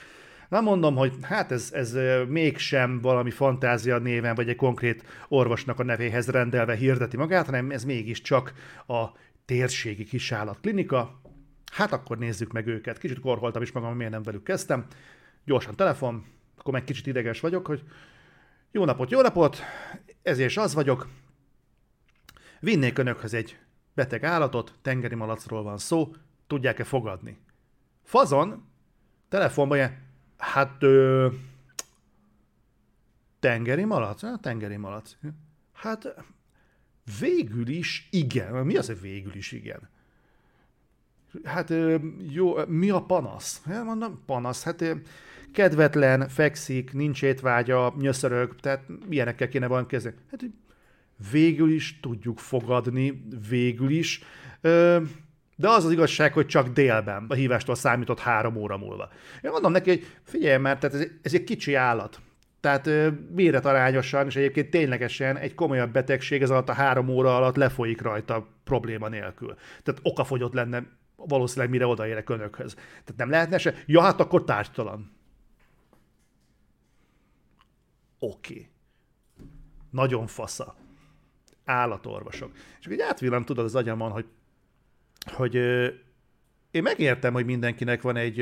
Nem 0.49 0.65
mondom, 0.65 0.97
hogy 0.97 1.13
hát 1.23 1.53
ez, 1.53 1.71
ez 1.73 1.97
mégsem 2.29 3.01
valami 3.01 3.31
fantázia 3.31 3.99
néven, 3.99 4.35
vagy 4.35 4.49
egy 4.49 4.57
konkrét 4.57 5.05
orvosnak 5.29 5.79
a 5.79 5.85
nevéhez 5.85 6.29
rendelve 6.29 6.75
hirdeti 6.75 7.17
magát, 7.17 7.47
hanem 7.47 7.71
ez 7.71 7.85
mégiscsak 7.85 8.53
a 8.87 9.05
térségi 9.45 10.05
kisállat 10.05 10.61
klinika. 10.61 11.21
Hát 11.73 11.93
akkor 11.93 12.19
nézzük 12.19 12.53
meg 12.53 12.67
őket. 12.67 12.99
Kicsit 12.99 13.21
korholtam 13.21 13.63
is 13.63 13.73
magam, 13.73 13.97
miért 13.97 14.13
nem 14.13 14.23
velük 14.23 14.43
kezdtem. 14.43 14.87
Gyorsan 15.45 15.77
telefon, 15.77 16.25
akkor 16.59 16.73
meg 16.73 16.85
kicsit 16.85 17.07
ideges 17.07 17.41
vagyok, 17.41 17.67
hogy 17.67 17.83
jó 18.71 18.85
napot, 18.85 19.11
jó 19.11 19.21
napot, 19.21 19.59
ezért 20.23 20.57
az 20.57 20.75
vagyok. 20.75 21.09
Vinnék 22.61 22.99
önökhöz 22.99 23.35
egy 23.35 23.59
beteg 23.99 24.25
állatot, 24.25 24.75
tengeri 24.83 25.15
malacról 25.15 25.63
van 25.63 25.79
szó, 25.79 26.15
tudják-e 26.47 26.85
fogadni? 26.85 27.39
Fazon, 28.03 28.65
telefonban 29.29 29.77
ilyen, 29.77 30.03
hát 30.37 30.83
ö, 30.83 31.29
tengeri 33.41 33.85
malac? 33.85 34.21
Hát, 34.21 34.41
tengeri 34.41 34.77
malac. 34.77 35.17
Hát 35.73 36.15
végül 37.21 37.69
is 37.69 38.09
igen. 38.11 38.67
Mi 38.67 38.77
az, 38.77 38.87
hogy 38.87 39.01
végül 39.01 39.35
is 39.35 39.53
igen? 39.53 39.89
Hát 41.45 41.73
jó, 42.29 42.65
mi 42.67 42.91
a 42.91 43.03
panasz? 43.03 43.63
Hát 43.65 43.85
mondom, 43.85 44.23
panasz, 44.27 44.63
hát 44.63 44.85
kedvetlen, 45.53 46.29
fekszik, 46.29 46.93
nincs 46.93 47.23
étvágya, 47.23 47.95
nyöszörög, 47.99 48.61
tehát 48.61 48.85
ilyenekkel 49.09 49.49
kéne 49.49 49.67
van 49.67 49.87
kezdeni. 49.87 50.17
Hát 50.31 50.41
végül 51.31 51.73
is 51.73 52.01
tudjuk 52.01 52.39
fogadni, 52.39 53.23
végül 53.49 53.91
is. 53.91 54.23
De 55.57 55.69
az 55.69 55.85
az 55.85 55.93
igazság, 55.93 56.33
hogy 56.33 56.47
csak 56.47 56.69
délben 56.69 57.27
a 57.29 57.35
hívástól 57.35 57.75
számított 57.75 58.19
három 58.19 58.57
óra 58.57 58.77
múlva. 58.77 59.09
Én 59.43 59.51
mondom 59.51 59.73
neki, 59.73 59.91
hogy 59.91 60.07
figyelj 60.23 60.59
már, 60.59 60.79
ez, 60.81 61.07
ez 61.23 61.35
egy 61.35 61.45
kicsi 61.45 61.75
állat. 61.75 62.21
Tehát 62.61 62.91
méretarányosan, 63.35 64.27
és 64.27 64.37
egyébként 64.37 64.71
ténylegesen 64.71 65.37
egy 65.37 65.55
komolyabb 65.55 65.93
betegség 65.93 66.43
ez 66.43 66.51
alatt 66.51 66.69
a 66.69 66.73
három 66.73 67.09
óra 67.09 67.37
alatt 67.37 67.57
lefolyik 67.57 68.01
rajta 68.01 68.47
probléma 68.65 69.09
nélkül. 69.09 69.55
Tehát 69.83 70.01
okafogyott 70.03 70.53
lenne 70.53 70.87
valószínűleg 71.17 71.71
mire 71.71 71.87
odaérek 71.87 72.29
önökhöz. 72.29 72.75
Tehát 72.75 73.17
nem 73.17 73.31
lehetne 73.31 73.59
se? 73.59 73.75
Ja, 73.87 74.03
hát 74.03 74.21
akkor 74.21 74.45
tárgytalan. 74.45 75.13
Oké. 78.19 78.53
Okay. 78.53 78.69
Nagyon 79.91 80.27
fasza 80.27 80.77
állatorvosok. 81.69 82.51
És 82.55 82.85
akkor 82.87 82.93
így 82.93 83.05
átvillant 83.09 83.47
tudod 83.47 83.65
az 83.65 83.75
agyamon, 83.75 84.11
hogy, 84.11 84.27
hogy 85.33 85.55
én 86.71 86.83
megértem, 86.83 87.33
hogy 87.33 87.45
mindenkinek 87.45 88.03
van 88.03 88.17
egy, 88.17 88.41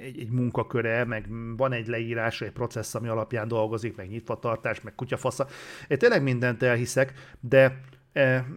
egy, 0.00 0.18
egy 0.18 0.30
munkaköre, 0.30 1.04
meg 1.04 1.26
van 1.56 1.72
egy 1.72 1.86
leírás, 1.86 2.40
egy 2.40 2.52
processz, 2.52 2.94
ami 2.94 3.08
alapján 3.08 3.48
dolgozik, 3.48 3.96
meg 3.96 4.08
nyitvatartás, 4.08 4.80
meg 4.80 4.94
kutyafasza. 4.94 5.46
Én 5.88 5.98
tényleg 5.98 6.22
mindent 6.22 6.62
elhiszek, 6.62 7.12
de 7.40 7.80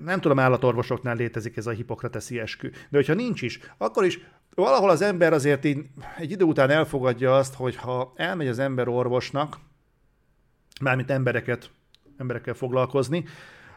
nem 0.03 0.19
tudom, 0.21 0.39
állatorvosoknál 0.39 1.15
létezik 1.15 1.57
ez 1.57 1.67
a 1.67 1.71
hipokrateszi 1.71 2.39
eskü. 2.39 2.69
De 2.69 2.97
hogyha 2.97 3.13
nincs 3.13 3.41
is, 3.41 3.59
akkor 3.77 4.05
is 4.05 4.19
valahol 4.55 4.89
az 4.89 5.01
ember 5.01 5.33
azért 5.33 5.65
így 5.65 5.85
egy 6.17 6.31
idő 6.31 6.43
után 6.43 6.69
elfogadja 6.69 7.37
azt, 7.37 7.53
hogy 7.53 7.75
ha 7.75 8.13
elmegy 8.15 8.47
az 8.47 8.59
ember 8.59 8.87
orvosnak, 8.87 9.57
mármint 10.81 11.11
embereket 11.11 11.71
emberekkel 12.17 12.53
foglalkozni, 12.53 13.25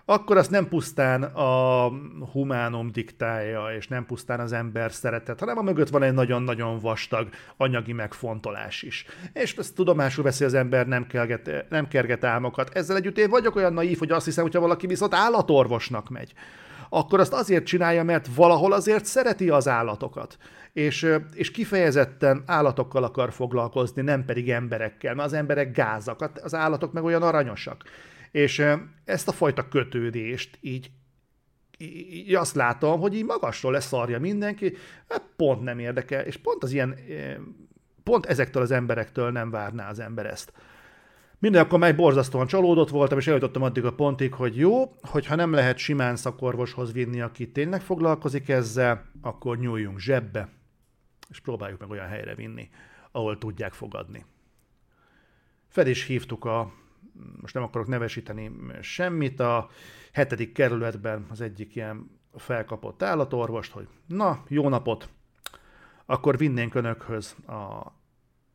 akkor 0.05 0.37
azt 0.37 0.51
nem 0.51 0.69
pusztán 0.69 1.23
a 1.23 1.89
humánom 2.33 2.93
diktálja, 2.93 3.67
és 3.77 3.89
nem 3.89 4.07
pusztán 4.07 4.41
az 4.41 4.53
ember 4.53 4.93
szeretet, 4.93 5.41
hanem 5.41 5.59
a 5.59 5.63
mögött 5.63 5.89
van 5.89 6.03
egy 6.03 6.13
nagyon-nagyon 6.13 6.79
vastag 6.79 7.29
anyagi 7.57 7.93
megfontolás 7.93 8.83
is. 8.83 9.05
És 9.33 9.57
ezt 9.57 9.75
tudomásul 9.75 10.25
veszi 10.25 10.45
az 10.45 10.55
ember, 10.55 10.87
nem, 10.87 11.07
kerget, 11.07 11.67
nem 11.69 11.89
kerget 11.89 12.25
álmokat. 12.25 12.71
Ezzel 12.75 12.97
együtt 12.97 13.19
én 13.19 13.31
vagyok 13.31 13.57
olyan 13.57 13.73
naív, 13.73 13.99
hogy 13.99 14.11
azt 14.11 14.25
hiszem, 14.25 14.45
hogyha 14.45 14.61
valaki 14.61 14.87
viszont 14.87 15.15
állatorvosnak 15.15 16.09
megy, 16.09 16.33
akkor 16.89 17.21
azt 17.21 17.33
azért 17.33 17.67
csinálja, 17.67 18.03
mert 18.03 18.35
valahol 18.35 18.73
azért 18.73 19.05
szereti 19.05 19.49
az 19.49 19.69
állatokat. 19.69 20.37
És, 20.73 21.07
és 21.35 21.51
kifejezetten 21.51 22.43
állatokkal 22.47 23.05
akar 23.05 23.33
foglalkozni, 23.33 24.03
nem 24.03 24.25
pedig 24.25 24.51
emberekkel, 24.51 25.15
mert 25.15 25.29
az 25.29 25.35
emberek 25.35 25.73
gázak, 25.73 26.31
az 26.43 26.55
állatok 26.55 26.93
meg 26.93 27.05
olyan 27.05 27.23
aranyosak. 27.23 27.85
És 28.31 28.63
ezt 29.05 29.29
a 29.29 29.33
fajta 29.33 29.69
kötődést 29.69 30.59
így, 30.61 30.91
így 31.79 32.35
azt 32.35 32.55
látom, 32.55 33.01
hogy 33.01 33.15
így 33.15 33.25
magasról 33.25 33.73
leszarja 33.73 34.19
mindenki, 34.19 34.77
pont 35.37 35.63
nem 35.63 35.79
érdekel, 35.79 36.25
és 36.25 36.37
pont 36.37 36.63
az 36.63 36.73
ilyen, 36.73 36.97
pont 38.03 38.27
ezektől 38.27 38.63
az 38.63 38.71
emberektől 38.71 39.31
nem 39.31 39.51
várná 39.51 39.89
az 39.89 39.99
ember 39.99 40.27
ezt. 40.27 40.53
Minden 41.39 41.63
akkor 41.63 41.79
már 41.79 41.97
borzasztóan 41.97 42.47
csalódott 42.47 42.89
voltam, 42.89 43.19
és 43.19 43.27
eljutottam 43.27 43.63
addig 43.63 43.85
a 43.85 43.95
pontig, 43.95 44.35
hogy 44.35 44.57
jó, 44.57 44.95
hogyha 45.03 45.35
nem 45.35 45.53
lehet 45.53 45.79
simán 45.79 46.17
szakorvoshoz 46.17 46.93
vinni, 46.93 47.21
aki 47.21 47.51
tényleg 47.51 47.81
foglalkozik 47.81 48.49
ezzel, 48.49 49.11
akkor 49.21 49.59
nyúljunk 49.59 49.99
zsebbe, 49.99 50.49
és 51.29 51.41
próbáljuk 51.41 51.81
meg 51.81 51.91
olyan 51.91 52.07
helyre 52.07 52.35
vinni, 52.35 52.69
ahol 53.13 53.39
tudják 53.39 53.73
fogadni. 53.73 54.25
Fel 55.69 55.87
is 55.87 56.05
hívtuk 56.05 56.45
a 56.45 56.73
most 57.41 57.55
nem 57.55 57.63
akarok 57.63 57.87
nevesíteni 57.87 58.51
semmit, 58.81 59.41
a 59.41 59.69
hetedik 60.13 60.53
kerületben 60.53 61.27
az 61.31 61.41
egyik 61.41 61.75
ilyen 61.75 62.11
felkapott 62.35 63.03
állatorvost, 63.03 63.73
hogy 63.73 63.89
na, 64.07 64.43
jó 64.49 64.69
napot, 64.69 65.09
akkor 66.07 66.39
vinnénk 66.39 66.75
önökhöz 66.75 67.37
a 67.47 67.93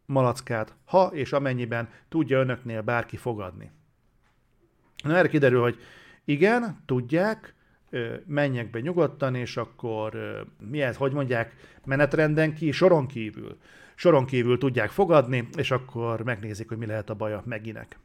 malackát, 0.05 0.75
ha 0.85 1.05
és 1.05 1.33
amennyiben 1.33 1.89
tudja 2.09 2.39
önöknél 2.39 2.81
bárki 2.81 3.17
fogadni. 3.17 3.71
Na 5.03 5.15
erre 5.15 5.27
kiderül, 5.27 5.61
hogy 5.61 5.79
igen, 6.25 6.83
tudják, 6.85 7.53
menjek 8.25 8.69
be 8.69 8.79
nyugodtan, 8.79 9.35
és 9.35 9.57
akkor 9.57 10.17
miért, 10.69 10.95
hogy 10.95 11.13
mondják, 11.13 11.55
menetrenden 11.85 12.53
ki, 12.53 12.71
soron 12.71 13.07
kívül. 13.07 13.57
Soron 13.95 14.25
kívül 14.25 14.57
tudják 14.57 14.89
fogadni, 14.89 15.47
és 15.57 15.71
akkor 15.71 16.23
megnézik, 16.23 16.67
hogy 16.67 16.77
mi 16.77 16.85
lehet 16.85 17.09
a 17.09 17.13
baja 17.13 17.43
meginek. 17.45 17.99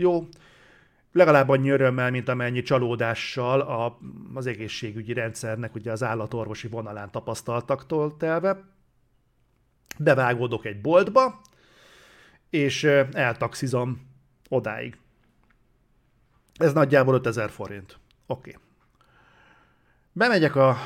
Jó, 0.00 0.28
legalább 1.12 1.48
annyi 1.48 1.70
örömmel, 1.70 2.10
mint 2.10 2.28
amennyi 2.28 2.62
csalódással 2.62 3.60
a, 3.60 3.98
az 4.34 4.46
egészségügyi 4.46 5.12
rendszernek 5.12 5.74
ugye 5.74 5.92
az 5.92 6.02
állatorvosi 6.02 6.68
vonalán 6.68 7.10
tapasztaltaktól 7.10 8.16
telve. 8.16 8.64
Bevágódok 9.98 10.64
egy 10.64 10.80
boltba, 10.80 11.40
és 12.50 12.84
eltaxizom 13.12 14.08
odáig. 14.48 14.98
Ez 16.56 16.72
nagyjából 16.72 17.14
5000 17.14 17.50
forint. 17.50 17.98
Oké. 18.26 18.50
Okay. 18.50 18.62
Bemegyek 20.12 20.56
a 20.56 20.76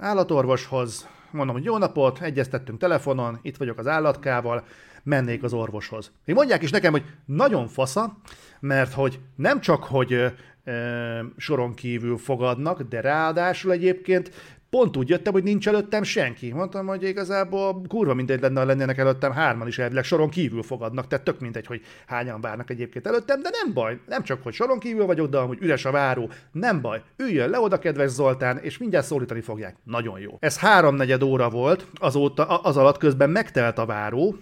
állatorvoshoz, 0.00 1.08
mondom, 1.30 1.54
hogy 1.54 1.64
jó 1.64 1.78
napot, 1.78 2.20
egyeztettünk 2.20 2.78
telefonon, 2.78 3.38
itt 3.42 3.56
vagyok 3.56 3.78
az 3.78 3.86
állatkával, 3.86 4.64
mennék 5.02 5.42
az 5.42 5.52
orvoshoz. 5.52 6.12
Még 6.24 6.36
mondják 6.36 6.62
is 6.62 6.70
nekem, 6.70 6.92
hogy 6.92 7.04
nagyon 7.24 7.68
fasza, 7.68 8.16
mert 8.60 8.92
hogy 8.92 9.18
nem 9.36 9.60
csak, 9.60 9.84
hogy 9.84 10.12
ö, 10.12 11.20
soron 11.36 11.74
kívül 11.74 12.16
fogadnak, 12.16 12.82
de 12.82 13.00
ráadásul 13.00 13.72
egyébként 13.72 14.30
pont 14.70 14.96
úgy 14.96 15.08
jöttem, 15.08 15.32
hogy 15.32 15.42
nincs 15.42 15.68
előttem 15.68 16.02
senki. 16.02 16.52
Mondtam, 16.52 16.86
hogy 16.86 17.02
igazából 17.02 17.82
kurva 17.88 18.14
mindegy 18.14 18.40
lenne, 18.40 18.60
ha 18.60 18.66
lennének 18.66 18.98
előttem 18.98 19.32
hárman 19.32 19.66
is 19.66 19.78
elvileg 19.78 20.04
soron 20.04 20.28
kívül 20.28 20.62
fogadnak, 20.62 21.06
tehát 21.06 21.24
tök 21.24 21.40
mindegy, 21.40 21.66
hogy 21.66 21.80
hányan 22.06 22.40
várnak 22.40 22.70
egyébként 22.70 23.06
előttem, 23.06 23.42
de 23.42 23.48
nem 23.52 23.72
baj, 23.72 24.00
nem 24.06 24.22
csak, 24.22 24.42
hogy 24.42 24.52
soron 24.52 24.78
kívül 24.78 25.06
vagyok, 25.06 25.28
de 25.28 25.38
amúgy 25.38 25.62
üres 25.62 25.84
a 25.84 25.90
váró, 25.90 26.30
nem 26.52 26.80
baj, 26.80 27.02
üljön 27.16 27.50
le 27.50 27.60
oda, 27.60 27.78
kedves 27.78 28.10
Zoltán, 28.10 28.58
és 28.58 28.78
mindjárt 28.78 29.06
szólítani 29.06 29.40
fogják. 29.40 29.76
Nagyon 29.84 30.20
jó. 30.20 30.36
Ez 30.40 30.58
háromnegyed 30.58 31.22
óra 31.22 31.50
volt, 31.50 31.86
azóta, 31.94 32.44
az 32.46 32.76
alatt 32.76 32.98
közben 32.98 33.30
megtelt 33.30 33.78
a 33.78 33.86
váró, 33.86 34.36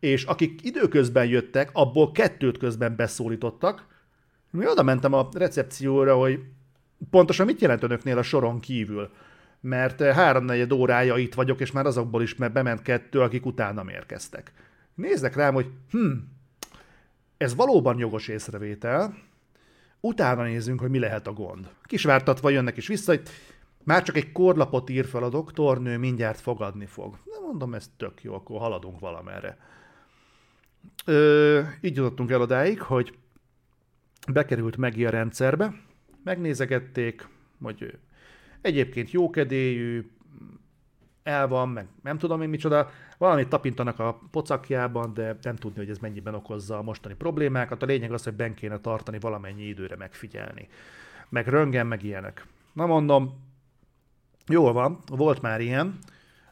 és 0.00 0.24
akik 0.24 0.64
időközben 0.64 1.26
jöttek, 1.26 1.70
abból 1.72 2.12
kettőt 2.12 2.58
közben 2.58 2.96
beszólítottak. 2.96 3.86
Mi 4.50 4.68
oda 4.68 4.82
mentem 4.82 5.12
a 5.12 5.28
recepcióra, 5.32 6.16
hogy 6.16 6.40
pontosan 7.10 7.46
mit 7.46 7.60
jelent 7.60 7.82
önöknél 7.82 8.18
a 8.18 8.22
soron 8.22 8.60
kívül? 8.60 9.10
Mert 9.60 10.02
háromnegyed 10.02 10.72
órája 10.72 11.16
itt 11.16 11.34
vagyok, 11.34 11.60
és 11.60 11.72
már 11.72 11.86
azokból 11.86 12.22
is 12.22 12.34
mert 12.34 12.52
bement 12.52 12.82
kettő, 12.82 13.20
akik 13.20 13.46
utána 13.46 13.84
érkeztek. 13.90 14.52
Néznek 14.94 15.34
rám, 15.34 15.54
hogy 15.54 15.66
hm, 15.90 16.12
ez 17.36 17.54
valóban 17.54 17.98
jogos 17.98 18.28
észrevétel, 18.28 19.16
utána 20.00 20.42
nézzünk, 20.42 20.80
hogy 20.80 20.90
mi 20.90 20.98
lehet 20.98 21.26
a 21.26 21.32
gond. 21.32 21.68
Kisvártatva 21.82 22.50
jönnek 22.50 22.76
is 22.76 22.86
vissza, 22.86 23.12
hogy 23.12 23.22
már 23.84 24.02
csak 24.02 24.16
egy 24.16 24.32
korlapot 24.32 24.90
ír 24.90 25.06
fel 25.06 25.22
a 25.22 25.28
doktornő, 25.28 25.98
mindjárt 25.98 26.40
fogadni 26.40 26.86
fog. 26.86 27.18
Nem 27.24 27.42
mondom, 27.42 27.74
ez 27.74 27.90
tök 27.96 28.22
jó, 28.22 28.34
akkor 28.34 28.58
haladunk 28.60 29.00
valamerre. 29.00 29.58
Ö, 31.04 31.60
így 31.80 31.96
jutottunk 31.96 32.30
el 32.30 32.40
odáig, 32.40 32.80
hogy 32.80 33.18
bekerült 34.32 34.76
Megi 34.76 35.06
a 35.06 35.10
rendszerbe, 35.10 35.74
megnézegették, 36.24 37.28
hogy 37.62 37.98
egyébként 38.60 39.10
jókedélyű, 39.10 40.10
el 41.22 41.48
van, 41.48 41.68
meg 41.68 41.86
nem 42.02 42.18
tudom 42.18 42.42
én 42.42 42.48
micsoda, 42.48 42.90
valamit 43.18 43.48
tapintanak 43.48 43.98
a 43.98 44.20
pocakjában, 44.30 45.14
de 45.14 45.36
nem 45.42 45.56
tudni, 45.56 45.78
hogy 45.78 45.90
ez 45.90 45.98
mennyiben 45.98 46.34
okozza 46.34 46.78
a 46.78 46.82
mostani 46.82 47.14
problémákat. 47.14 47.82
A 47.82 47.86
lényeg 47.86 48.12
az, 48.12 48.24
hogy 48.24 48.34
ben 48.34 48.54
kéne 48.54 48.78
tartani 48.78 49.18
valamennyi 49.18 49.62
időre 49.62 49.96
megfigyelni. 49.96 50.68
Meg 51.28 51.46
röngen, 51.46 51.86
meg 51.86 52.02
ilyenek. 52.02 52.46
Na 52.72 52.86
mondom, 52.86 53.30
jól 54.46 54.72
van, 54.72 54.98
volt 55.06 55.42
már 55.42 55.60
ilyen, 55.60 55.98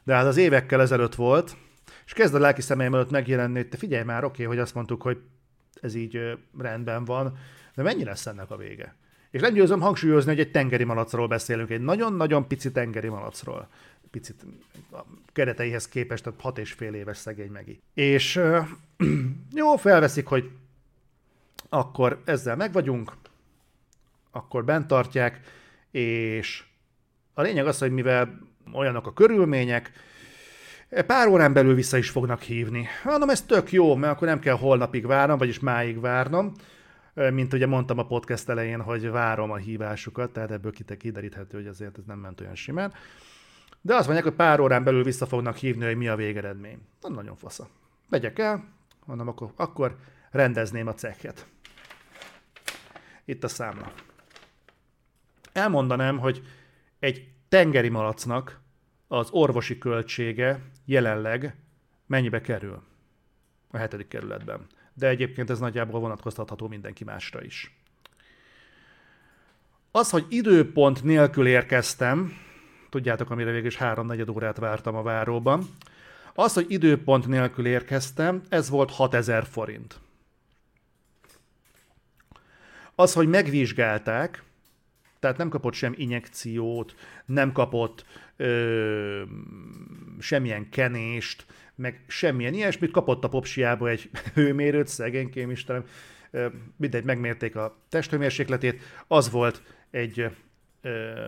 de 0.03 0.13
hát 0.13 0.25
az 0.25 0.37
évekkel 0.37 0.81
ezelőtt 0.81 1.15
volt, 1.15 1.57
és 2.05 2.13
kezd 2.13 2.35
a 2.35 2.39
lelki 2.39 2.61
szemeim 2.61 2.93
előtt 2.93 3.09
megjelenni, 3.09 3.55
hogy 3.55 3.69
te 3.69 3.77
figyelj 3.77 4.03
már, 4.03 4.23
oké, 4.23 4.43
okay, 4.43 4.45
hogy 4.45 4.63
azt 4.63 4.73
mondtuk, 4.73 5.01
hogy 5.01 5.17
ez 5.81 5.95
így 5.95 6.37
rendben 6.57 7.05
van, 7.05 7.37
de 7.75 7.83
mennyi 7.83 8.03
lesz 8.03 8.25
ennek 8.25 8.51
a 8.51 8.57
vége? 8.57 8.95
És 9.31 9.41
nem 9.41 9.53
győzöm 9.53 9.79
hangsúlyozni, 9.79 10.31
hogy 10.31 10.39
egy 10.39 10.51
tengeri 10.51 10.83
malacról 10.83 11.27
beszélünk, 11.27 11.69
egy 11.69 11.81
nagyon-nagyon 11.81 12.47
pici 12.47 12.71
tengeri 12.71 13.07
malacról. 13.07 13.67
Picit 14.11 14.45
a 14.91 14.99
kereteihez 15.33 15.87
képest, 15.87 16.23
tehát 16.23 16.41
hat 16.41 16.57
és 16.57 16.71
fél 16.71 16.93
éves 16.93 17.17
szegény 17.17 17.51
megi. 17.51 17.81
És 17.93 18.41
jó, 19.61 19.75
felveszik, 19.75 20.27
hogy 20.27 20.51
akkor 21.69 22.21
ezzel 22.25 22.55
megvagyunk, 22.55 23.11
akkor 24.31 24.65
bent 24.65 24.87
tartják, 24.87 25.39
és 25.91 26.63
a 27.33 27.41
lényeg 27.41 27.67
az, 27.67 27.79
hogy 27.79 27.91
mivel 27.91 28.39
olyanok 28.73 29.07
a 29.07 29.13
körülmények, 29.13 29.91
pár 31.05 31.27
órán 31.27 31.53
belül 31.53 31.75
vissza 31.75 31.97
is 31.97 32.09
fognak 32.09 32.41
hívni. 32.41 32.87
Mondom, 33.03 33.29
ez 33.29 33.41
tök 33.41 33.71
jó, 33.71 33.95
mert 33.95 34.13
akkor 34.13 34.27
nem 34.27 34.39
kell 34.39 34.57
holnapig 34.57 35.05
várnom, 35.05 35.37
vagyis 35.37 35.59
máig 35.59 35.99
várnom, 35.99 36.51
mint 37.13 37.53
ugye 37.53 37.67
mondtam 37.67 37.97
a 37.97 38.05
podcast 38.05 38.49
elején, 38.49 38.81
hogy 38.81 39.09
várom 39.09 39.51
a 39.51 39.55
hívásukat, 39.55 40.33
tehát 40.33 40.51
ebből 40.51 40.73
kideríthető, 40.97 41.57
hogy 41.57 41.67
azért 41.67 41.97
ez 41.97 42.03
nem 42.05 42.19
ment 42.19 42.41
olyan 42.41 42.55
simán. 42.55 42.93
De 43.81 43.95
azt 43.95 44.03
mondják, 44.05 44.27
hogy 44.27 44.35
pár 44.35 44.59
órán 44.59 44.83
belül 44.83 45.03
vissza 45.03 45.25
fognak 45.25 45.55
hívni, 45.55 45.85
hogy 45.85 45.97
mi 45.97 46.07
a 46.07 46.15
végeredmény. 46.15 46.79
Na, 47.01 47.09
nagyon 47.09 47.35
fasza. 47.35 47.67
Megyek 48.09 48.39
el, 48.39 48.63
mondom, 49.05 49.27
akkor, 49.27 49.51
akkor 49.55 49.97
rendezném 50.31 50.87
a 50.87 50.93
cekket. 50.93 51.45
Itt 53.25 53.43
a 53.43 53.47
számla. 53.47 53.91
Elmondanám, 55.53 56.17
hogy 56.17 56.43
egy 56.99 57.27
tengeri 57.49 57.89
malacnak 57.89 58.59
az 59.07 59.29
orvosi 59.31 59.77
költsége 59.77 60.59
jelenleg 60.85 61.55
mennyibe 62.05 62.41
kerül 62.41 62.81
a 63.71 63.77
hetedik 63.77 64.07
kerületben. 64.07 64.65
De 64.93 65.07
egyébként 65.07 65.49
ez 65.49 65.59
nagyjából 65.59 65.99
vonatkoztatható 65.99 66.67
mindenki 66.67 67.03
másra 67.03 67.43
is. 67.43 67.77
Az, 69.91 70.09
hogy 70.09 70.25
időpont 70.29 71.03
nélkül 71.03 71.47
érkeztem, 71.47 72.33
tudjátok, 72.89 73.29
amire 73.29 73.51
végül 73.51 73.67
is 73.67 73.75
háromnegyed 73.75 74.29
órát 74.29 74.57
vártam 74.57 74.95
a 74.95 75.01
váróban, 75.01 75.65
az, 76.33 76.53
hogy 76.53 76.65
időpont 76.71 77.27
nélkül 77.27 77.65
érkeztem, 77.65 78.41
ez 78.49 78.69
volt 78.69 78.91
6000 78.91 79.45
forint. 79.45 79.99
Az, 82.95 83.13
hogy 83.13 83.27
megvizsgálták, 83.27 84.43
tehát 85.25 85.39
nem 85.39 85.49
kapott 85.49 85.73
sem 85.73 85.93
injekciót, 85.97 86.95
nem 87.25 87.51
kapott 87.51 88.05
ö, 88.37 89.21
semmilyen 90.19 90.69
kenést, 90.69 91.45
meg 91.75 92.03
semmilyen 92.07 92.53
ilyesmit, 92.53 92.91
kapott 92.91 93.23
a 93.23 93.29
popsiába 93.29 93.89
egy 93.89 94.09
hőmérőt, 94.33 94.87
szegénykém 94.87 95.51
Istenem, 95.51 95.85
ö, 96.31 96.47
mindegy, 96.75 97.03
megmérték 97.03 97.55
a 97.55 97.77
testhőmérsékletét, 97.89 98.81
az 99.07 99.29
volt 99.29 99.61
egy 99.91 100.29
ö, 100.81 101.27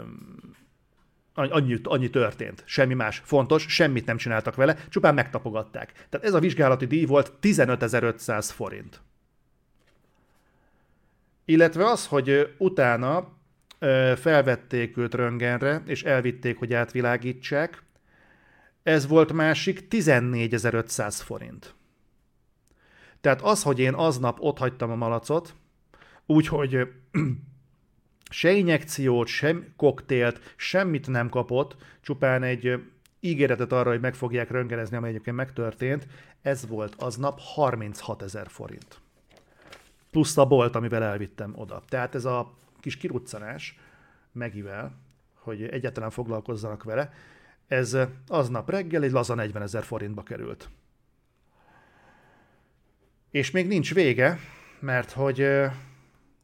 annyi, 1.33 1.79
annyi 1.83 2.09
történt, 2.09 2.63
semmi 2.65 2.93
más. 2.93 3.21
Fontos, 3.25 3.65
semmit 3.67 4.05
nem 4.05 4.17
csináltak 4.17 4.55
vele, 4.55 4.77
csupán 4.89 5.13
megtapogatták. 5.13 5.91
Tehát 6.09 6.25
ez 6.25 6.33
a 6.33 6.39
vizsgálati 6.39 6.85
díj 6.85 7.05
volt 7.05 7.33
15.500 7.41 8.49
forint. 8.53 9.01
Illetve 11.45 11.85
az, 11.85 12.07
hogy 12.07 12.55
utána 12.57 13.36
felvették 14.15 14.97
őt 14.97 15.13
röngenre, 15.13 15.81
és 15.85 16.03
elvitték, 16.03 16.57
hogy 16.57 16.73
átvilágítsák. 16.73 17.83
Ez 18.83 19.07
volt 19.07 19.33
másik 19.33 19.87
14.500 19.89 21.19
forint. 21.23 21.75
Tehát 23.21 23.41
az, 23.41 23.63
hogy 23.63 23.79
én 23.79 23.93
aznap 23.93 24.37
ott 24.39 24.57
hagytam 24.57 24.91
a 24.91 24.95
malacot, 24.95 25.55
úgyhogy 26.25 26.79
se 28.29 28.51
injekciót, 28.51 29.27
sem 29.27 29.73
koktélt, 29.75 30.53
semmit 30.55 31.07
nem 31.07 31.29
kapott, 31.29 31.75
csupán 32.01 32.43
egy 32.43 32.81
ígéretet 33.19 33.71
arra, 33.71 33.89
hogy 33.89 33.99
meg 33.99 34.15
fogják 34.15 34.51
röngenezni, 34.51 34.97
ami 34.97 35.07
egyébként 35.07 35.35
megtörtént, 35.35 36.07
ez 36.41 36.67
volt 36.67 36.95
aznap 36.97 37.39
36 37.39 38.21
ezer 38.21 38.47
forint. 38.49 38.99
Plusz 40.11 40.37
a 40.37 40.45
bolt, 40.45 40.75
amivel 40.75 41.03
elvittem 41.03 41.53
oda. 41.55 41.83
Tehát 41.89 42.15
ez 42.15 42.25
a 42.25 42.53
kis 42.79 42.97
kiruccanás 42.97 43.79
Megivel, 44.31 44.95
hogy 45.33 45.63
egyáltalán 45.63 46.09
foglalkozzanak 46.09 46.83
vele, 46.83 47.11
ez 47.67 47.97
aznap 48.27 48.69
reggel 48.69 49.03
egy 49.03 49.11
laza 49.11 49.33
40 49.33 49.61
ezer 49.61 49.83
forintba 49.83 50.23
került. 50.23 50.69
És 53.31 53.51
még 53.51 53.67
nincs 53.67 53.93
vége, 53.93 54.39
mert 54.79 55.11
hogy 55.11 55.47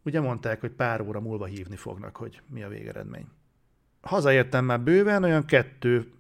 ugye 0.04 0.20
mondták, 0.20 0.60
hogy 0.60 0.72
pár 0.72 1.02
óra 1.02 1.20
múlva 1.20 1.46
hívni 1.46 1.76
fognak, 1.76 2.16
hogy 2.16 2.42
mi 2.48 2.64
a 2.64 2.68
végeredmény. 2.68 3.28
Hazaértem 4.02 4.66
már 4.66 4.82
bőven, 4.82 5.24
olyan 5.24 5.46
kettő, 5.46 6.12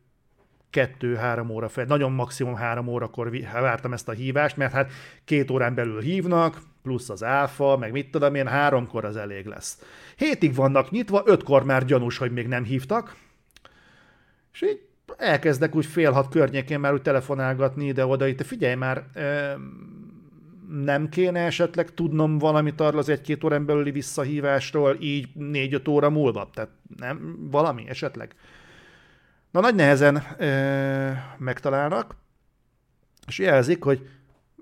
kettő-három 0.74 1.50
óra 1.50 1.70
fel, 1.70 1.86
nagyon 1.86 2.12
maximum 2.12 2.56
három 2.56 2.88
órakor 2.88 3.32
vártam 3.54 3.94
ezt 3.94 4.10
a 4.10 4.12
hívást, 4.12 4.58
mert 4.58 4.74
hát 4.74 4.92
két 5.26 5.52
órán 5.52 5.76
belül 5.76 6.02
hívnak, 6.02 6.62
plusz 6.82 7.10
az 7.10 7.24
áfa, 7.24 7.78
meg 7.78 7.92
mit 7.92 8.12
tudom 8.12 8.36
én, 8.36 8.48
háromkor 8.48 9.06
az 9.06 9.16
elég 9.16 9.46
lesz. 9.46 9.82
Hétig 10.18 10.56
vannak 10.56 10.92
nyitva, 10.92 11.24
ötkor 11.26 11.64
már 11.64 11.86
gyanús, 11.86 12.18
hogy 12.18 12.32
még 12.32 12.48
nem 12.48 12.64
hívtak, 12.64 13.16
és 14.54 14.62
így 14.62 14.82
elkezdek 15.18 15.76
úgy 15.76 15.86
fél 15.86 16.12
hat 16.12 16.30
környékén 16.30 16.80
már 16.80 16.94
úgy 16.94 17.02
telefonálgatni 17.02 17.86
ide-oda, 17.86 18.28
itt 18.28 18.46
figyelj 18.46 18.76
már, 18.76 19.04
nem 20.70 21.10
kéne 21.10 21.40
esetleg 21.40 21.94
tudnom 21.94 22.38
valamit 22.38 22.82
arról 22.82 23.00
az 23.00 23.10
egy-két 23.10 23.44
órán 23.44 23.66
belüli 23.66 23.92
visszahívásról 23.92 24.98
így 25.00 25.28
négy-öt 25.34 25.88
óra 25.88 26.10
múlva? 26.10 26.50
Tehát 26.54 26.72
nem, 26.98 27.48
valami 27.52 27.84
esetleg. 27.88 28.36
Na 29.54 29.60
nagy 29.60 29.76
nehezen 29.76 30.24
ö, 30.38 31.12
megtalálnak, 31.38 32.16
és 33.28 33.40
jelzik, 33.40 33.84
hogy 33.84 34.10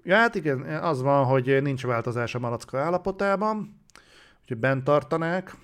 ja, 0.03 0.15
hát 0.15 0.35
igen, 0.35 0.61
az 0.61 1.01
van, 1.01 1.25
hogy 1.25 1.61
nincs 1.61 1.85
változás 1.85 2.35
a 2.35 2.39
malacka 2.39 2.79
állapotában, 2.79 3.81
úgyhogy 4.41 4.57
bent 4.57 4.83
tartanák, 4.83 5.55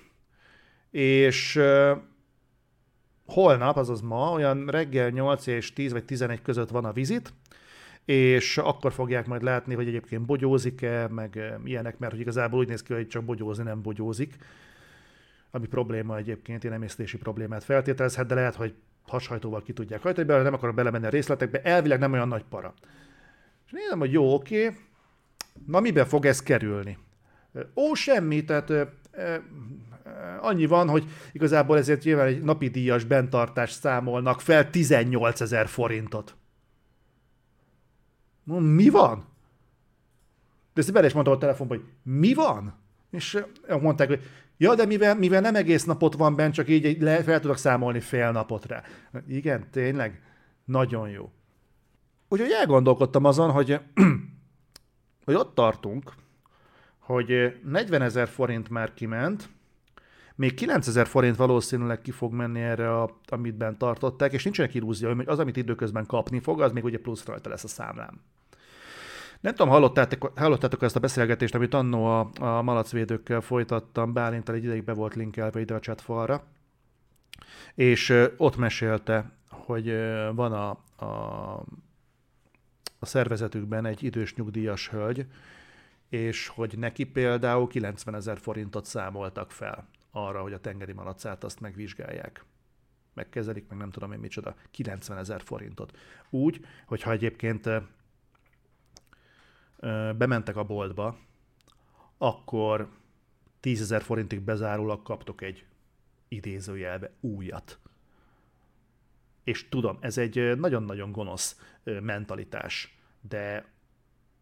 és 0.90 1.56
ö, 1.56 1.94
holnap, 3.26 3.76
azaz 3.76 4.00
ma, 4.00 4.32
olyan 4.32 4.66
reggel 4.66 5.10
8 5.10 5.46
és 5.46 5.72
10 5.72 5.92
vagy 5.92 6.04
11 6.04 6.42
között 6.42 6.70
van 6.70 6.84
a 6.84 6.92
vizit, 6.92 7.32
és 8.04 8.58
akkor 8.58 8.92
fogják 8.92 9.26
majd 9.26 9.42
látni, 9.42 9.74
hogy 9.74 9.88
egyébként 9.88 10.22
bogyózik-e, 10.26 11.08
meg 11.08 11.58
ilyenek, 11.64 11.98
mert 11.98 12.12
hogy 12.12 12.20
igazából 12.20 12.58
úgy 12.58 12.68
néz 12.68 12.82
ki, 12.82 12.92
hogy 12.92 13.08
csak 13.08 13.24
bogyózni 13.24 13.64
nem 13.64 13.82
bogyózik, 13.82 14.36
ami 15.50 15.66
probléma 15.66 16.16
egyébként, 16.16 16.64
ilyen 16.64 16.76
emésztési 16.76 17.16
problémát 17.16 17.64
feltételezhet, 17.64 18.26
de 18.26 18.34
lehet, 18.34 18.54
hogy 18.54 18.74
hashajtóval 19.08 19.62
ki 19.62 19.72
tudják 19.72 20.02
hajtani 20.02 20.26
belőle, 20.26 20.44
nem 20.44 20.54
akarok 20.54 20.74
belemenni 20.74 21.06
a 21.06 21.10
részletekbe, 21.10 21.62
elvileg 21.62 21.98
nem 21.98 22.12
olyan 22.12 22.28
nagy 22.28 22.44
para. 22.44 22.74
És 23.66 23.72
nézem, 23.72 23.98
hogy 23.98 24.12
jó, 24.12 24.34
oké, 24.34 24.76
na 25.66 25.80
miben 25.80 26.06
fog 26.06 26.26
ez 26.26 26.42
kerülni? 26.42 26.98
Ó, 27.74 27.94
semmi, 27.94 28.44
tehát 28.44 28.70
ö, 28.70 28.84
annyi 30.40 30.66
van, 30.66 30.88
hogy 30.88 31.04
igazából 31.32 31.76
ezért 31.76 32.04
nyilván 32.04 32.26
egy 32.26 32.42
napi 32.42 32.68
díjas 32.68 33.04
bentartást 33.04 33.80
számolnak 33.80 34.40
fel 34.40 34.70
18 34.70 35.40
ezer 35.40 35.66
forintot. 35.66 36.36
Mi 38.44 38.88
van? 38.88 39.24
De 40.74 40.80
ezt 40.80 40.92
bele 40.92 41.06
is 41.06 41.12
mondtam 41.12 41.34
a 41.34 41.38
telefonba, 41.38 41.74
hogy 41.74 41.84
mi 42.02 42.34
van? 42.34 42.74
És 43.10 43.38
mondták, 43.80 44.08
hogy 44.08 44.22
ja, 44.58 44.74
de 44.74 44.86
mivel, 44.86 45.14
mivel 45.14 45.40
nem 45.40 45.54
egész 45.54 45.84
napot 45.84 46.14
van 46.14 46.36
bent, 46.36 46.54
csak 46.54 46.68
így 46.68 47.02
le, 47.02 47.22
fel 47.22 47.40
tudok 47.40 47.56
számolni 47.56 48.00
fél 48.00 48.30
napot 48.30 48.66
rá. 48.66 48.82
Igen, 49.28 49.70
tényleg? 49.70 50.22
Nagyon 50.64 51.08
jó. 51.08 51.30
Úgyhogy 52.28 52.50
elgondolkodtam 52.50 53.24
azon, 53.24 53.50
hogy, 53.50 53.80
hogy 55.24 55.34
ott 55.34 55.54
tartunk, 55.54 56.12
hogy 56.98 57.58
40 57.64 58.02
ezer 58.02 58.28
forint 58.28 58.68
már 58.68 58.94
kiment, 58.94 59.48
még 60.34 60.54
9000 60.54 61.06
forint 61.06 61.36
valószínűleg 61.36 62.00
ki 62.00 62.10
fog 62.10 62.32
menni 62.32 62.60
erre, 62.60 63.00
a, 63.00 63.20
amit 63.26 63.56
bent 63.56 63.78
tartották, 63.78 64.32
és 64.32 64.44
nincsenek 64.44 64.74
illúzió, 64.74 65.14
hogy 65.14 65.28
az, 65.28 65.38
amit 65.38 65.56
időközben 65.56 66.06
kapni 66.06 66.40
fog, 66.40 66.60
az 66.60 66.72
még 66.72 66.84
ugye 66.84 66.98
plusz 66.98 67.24
rajta 67.24 67.48
lesz 67.48 67.64
a 67.64 67.68
számlám. 67.68 68.20
Nem 69.40 69.54
tudom, 69.54 69.68
hallottátok, 69.68 70.38
hallottátok 70.38 70.82
ezt 70.82 70.96
a 70.96 71.00
beszélgetést, 71.00 71.54
amit 71.54 71.74
annó 71.74 72.04
a, 72.04 72.30
a 72.40 72.62
malacvédőkkel 72.62 73.40
folytattam, 73.40 74.12
Bálintal 74.12 74.54
egy 74.54 74.64
ideig 74.64 74.84
be 74.84 74.92
volt 74.92 75.14
linkelve 75.14 75.60
ide 75.60 75.74
a 75.74 75.80
chatfalra, 75.80 76.44
és 77.74 78.28
ott 78.36 78.56
mesélte, 78.56 79.30
hogy 79.48 79.86
van 80.34 80.52
a, 80.52 80.70
a, 81.04 81.64
a 82.98 83.06
szervezetükben 83.06 83.86
egy 83.86 84.02
idős 84.02 84.34
nyugdíjas 84.34 84.88
hölgy, 84.88 85.26
és 86.08 86.48
hogy 86.48 86.78
neki 86.78 87.04
például 87.04 87.66
90 87.66 88.14
ezer 88.14 88.38
forintot 88.38 88.84
számoltak 88.84 89.50
fel 89.50 89.88
arra, 90.10 90.42
hogy 90.42 90.52
a 90.52 90.60
tengeri 90.60 90.92
malacát 90.92 91.44
azt 91.44 91.60
megvizsgálják. 91.60 92.44
Megkezelik, 93.14 93.68
meg 93.68 93.78
nem 93.78 93.90
tudom 93.90 94.12
én 94.12 94.18
micsoda, 94.18 94.54
90 94.70 95.18
ezer 95.18 95.42
forintot. 95.42 95.96
Úgy, 96.30 96.60
hogyha 96.86 97.10
egyébként 97.10 97.68
bementek 100.16 100.56
a 100.56 100.64
boltba, 100.64 101.18
akkor 102.18 102.88
10 103.60 103.80
ezer 103.80 104.02
forintig 104.02 104.40
bezárólag 104.40 105.02
kaptok 105.02 105.40
egy 105.40 105.64
idézőjelbe 106.28 107.10
újat. 107.20 107.78
És 109.44 109.68
tudom, 109.68 109.98
ez 110.00 110.18
egy 110.18 110.58
nagyon-nagyon 110.58 111.12
gonosz 111.12 111.60
mentalitás, 111.84 112.98
de 113.20 113.66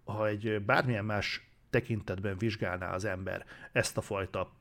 ha 0.04 0.26
egy 0.26 0.62
bármilyen 0.62 1.04
más 1.04 1.50
tekintetben 1.70 2.38
vizsgálná 2.38 2.94
az 2.94 3.04
ember 3.04 3.44
ezt 3.72 3.96
a 3.96 4.00
fajta 4.00 4.52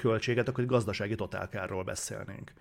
költséget, 0.00 0.48
akkor 0.48 0.62
egy 0.62 0.70
gazdasági 0.70 1.14
totálkárról 1.14 1.84
beszélnénk. 1.84 2.52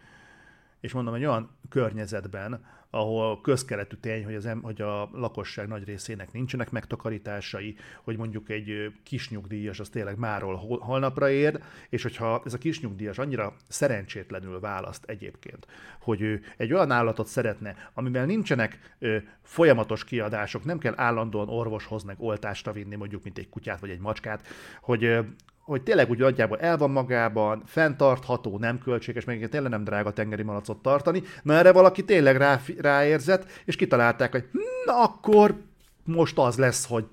És 0.80 0.94
mondom, 0.94 1.14
egy 1.14 1.26
olyan 1.26 1.50
környezetben, 1.70 2.66
ahol 2.90 3.42
közkeletű 3.42 3.96
tény, 3.96 4.26
hogy, 4.26 4.36
az 4.36 4.46
em, 4.46 4.62
hogy 4.62 4.82
a 4.82 5.10
lakosság 5.14 5.68
nagy 5.68 5.84
részének 5.84 6.32
nincsenek 6.32 6.72
megtakarításai, 6.72 7.76
hogy 8.04 8.18
mondjuk 8.18 8.50
egy 8.50 8.94
kis 9.04 9.30
nyugdíjas 9.30 9.80
az 9.80 9.90
tényleg 9.90 10.18
máról 10.18 10.56
hol, 10.56 10.80
holnapra 10.80 11.30
ér, 11.30 11.60
és 11.90 12.04
hogyha 12.04 12.42
ez 12.46 12.54
a 12.54 12.58
kis 12.58 12.82
nyugdíjas 12.82 13.18
annyira 13.18 13.54
szerencsétlenül 13.68 14.60
választ 14.60 15.04
egyébként, 15.06 15.68
hogy 16.00 16.22
ő 16.22 16.42
egy 16.58 16.74
olyan 16.74 16.92
állatot 16.92 17.28
szeretne, 17.28 17.76
amivel 17.94 18.26
nincsenek 18.26 18.96
ö, 19.00 19.18
folyamatos 19.42 20.04
kiadások, 20.04 20.64
nem 20.64 20.78
kell 20.78 20.94
állandóan 20.96 21.50
orvoshoz 21.50 22.04
meg 22.04 22.16
oltásra 22.20 22.72
vinni, 22.72 22.96
mondjuk, 22.96 23.24
mint 23.24 23.38
egy 23.38 23.50
kutyát 23.50 23.80
vagy 23.80 23.90
egy 23.90 24.00
macskát, 24.00 24.48
hogy 24.82 25.04
ö, 25.04 25.20
hogy 25.70 25.84
tényleg 25.84 26.10
úgy 26.10 26.18
nagyjából 26.18 26.60
el 26.60 26.78
van 26.78 26.92
magában, 26.92 27.64
fenntartható, 27.66 28.58
nem 28.58 28.80
költséges, 28.80 29.26
meg 29.26 29.50
tényleg 29.50 29.72
nem 29.72 29.84
drága 29.84 30.14
tengeri 30.14 30.44
malacot 30.44 30.82
tartani. 30.82 31.24
Na 31.44 31.54
erre 31.54 31.72
valaki 31.72 32.06
tényleg 32.06 32.38
rá, 32.38 32.60
ráérzett, 32.78 33.52
és 33.66 33.76
kitalálták, 33.76 34.32
hogy 34.32 34.50
na 34.86 35.02
akkor 35.04 35.62
most 36.04 36.38
az 36.38 36.58
lesz, 36.58 36.88
hogy 36.88 37.06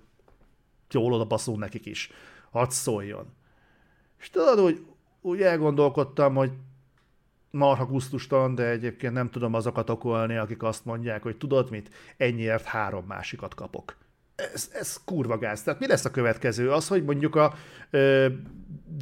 jól 0.90 1.12
oda 1.12 1.25
baszunk 1.25 1.59
nekik 1.59 1.87
is. 1.87 2.11
Hadd 2.51 2.71
szóljon. 2.71 3.27
És 4.21 4.31
tudod, 4.31 4.61
úgy, 4.61 4.87
úgy 5.21 5.42
elgondolkodtam, 5.42 6.35
hogy 6.35 6.51
marha 7.51 7.87
gusztustalan, 7.87 8.55
de 8.55 8.69
egyébként 8.69 9.12
nem 9.12 9.31
tudom 9.31 9.55
azokat 9.55 9.90
okolni, 9.90 10.37
akik 10.37 10.62
azt 10.62 10.85
mondják, 10.85 11.23
hogy 11.23 11.37
tudod 11.37 11.71
mit, 11.71 11.90
ennyiért 12.16 12.64
három 12.64 13.05
másikat 13.07 13.55
kapok 13.55 13.97
ez, 14.37 14.70
ez 14.72 15.01
kurva 15.05 15.38
gáz. 15.38 15.62
Tehát 15.62 15.81
mi 15.81 15.87
lesz 15.87 16.05
a 16.05 16.11
következő? 16.11 16.70
Az, 16.70 16.88
hogy 16.88 17.05
mondjuk 17.05 17.37
a 17.37 17.55
ö, 17.90 18.27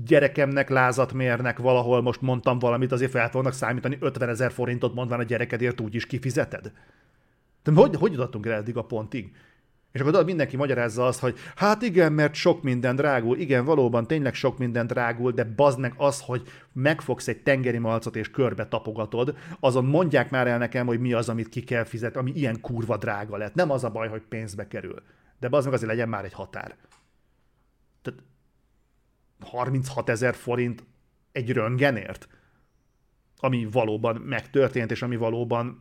gyerekemnek 0.06 0.68
lázat 0.68 1.12
mérnek 1.12 1.58
valahol, 1.58 2.02
most 2.02 2.20
mondtam 2.20 2.58
valamit, 2.58 2.92
azért 2.92 3.10
fel 3.10 3.30
fognak 3.30 3.52
számítani 3.52 3.96
50 4.00 4.28
ezer 4.28 4.52
forintot 4.52 4.94
mondván 4.94 5.18
a 5.18 5.22
gyerekedért 5.22 5.80
úgy 5.80 5.94
is 5.94 6.06
kifizeted? 6.06 6.72
De 7.62 7.72
hogy, 7.72 7.96
hogy 7.96 8.12
jutottunk 8.12 8.46
el 8.46 8.52
eddig 8.52 8.76
a 8.76 8.84
pontig? 8.84 9.32
És 9.92 10.00
akkor 10.00 10.24
mindenki 10.24 10.56
magyarázza 10.56 11.06
azt, 11.06 11.20
hogy 11.20 11.36
hát 11.56 11.82
igen, 11.82 12.12
mert 12.12 12.34
sok 12.34 12.62
minden 12.62 12.96
drágul, 12.96 13.38
igen, 13.38 13.64
valóban 13.64 14.06
tényleg 14.06 14.34
sok 14.34 14.58
minden 14.58 14.86
drágul, 14.86 15.32
de 15.32 15.44
bazd 15.44 15.78
meg 15.78 15.94
az, 15.96 16.20
hogy 16.20 16.42
megfogsz 16.72 17.28
egy 17.28 17.42
tengeri 17.42 17.78
malcot 17.78 18.16
és 18.16 18.30
körbe 18.30 18.66
tapogatod, 18.66 19.36
azon 19.60 19.84
mondják 19.84 20.30
már 20.30 20.46
el 20.46 20.58
nekem, 20.58 20.86
hogy 20.86 21.00
mi 21.00 21.12
az, 21.12 21.28
amit 21.28 21.48
ki 21.48 21.62
kell 21.62 21.84
fizetni, 21.84 22.20
ami 22.20 22.32
ilyen 22.34 22.60
kurva 22.60 22.96
drága 22.96 23.36
lett. 23.36 23.54
Nem 23.54 23.70
az 23.70 23.84
a 23.84 23.90
baj, 23.90 24.08
hogy 24.08 24.22
pénzbe 24.28 24.68
kerül 24.68 25.02
de 25.48 25.56
az 25.56 25.64
meg 25.64 25.74
azért 25.74 25.90
legyen 25.90 26.08
már 26.08 26.24
egy 26.24 26.32
határ. 26.32 26.76
Tehát 28.02 28.22
36 29.40 30.08
ezer 30.08 30.34
forint 30.34 30.84
egy 31.32 31.52
röngenért, 31.52 32.28
ami 33.36 33.68
valóban 33.70 34.16
megtörtént, 34.16 34.90
és 34.90 35.02
ami 35.02 35.16
valóban 35.16 35.80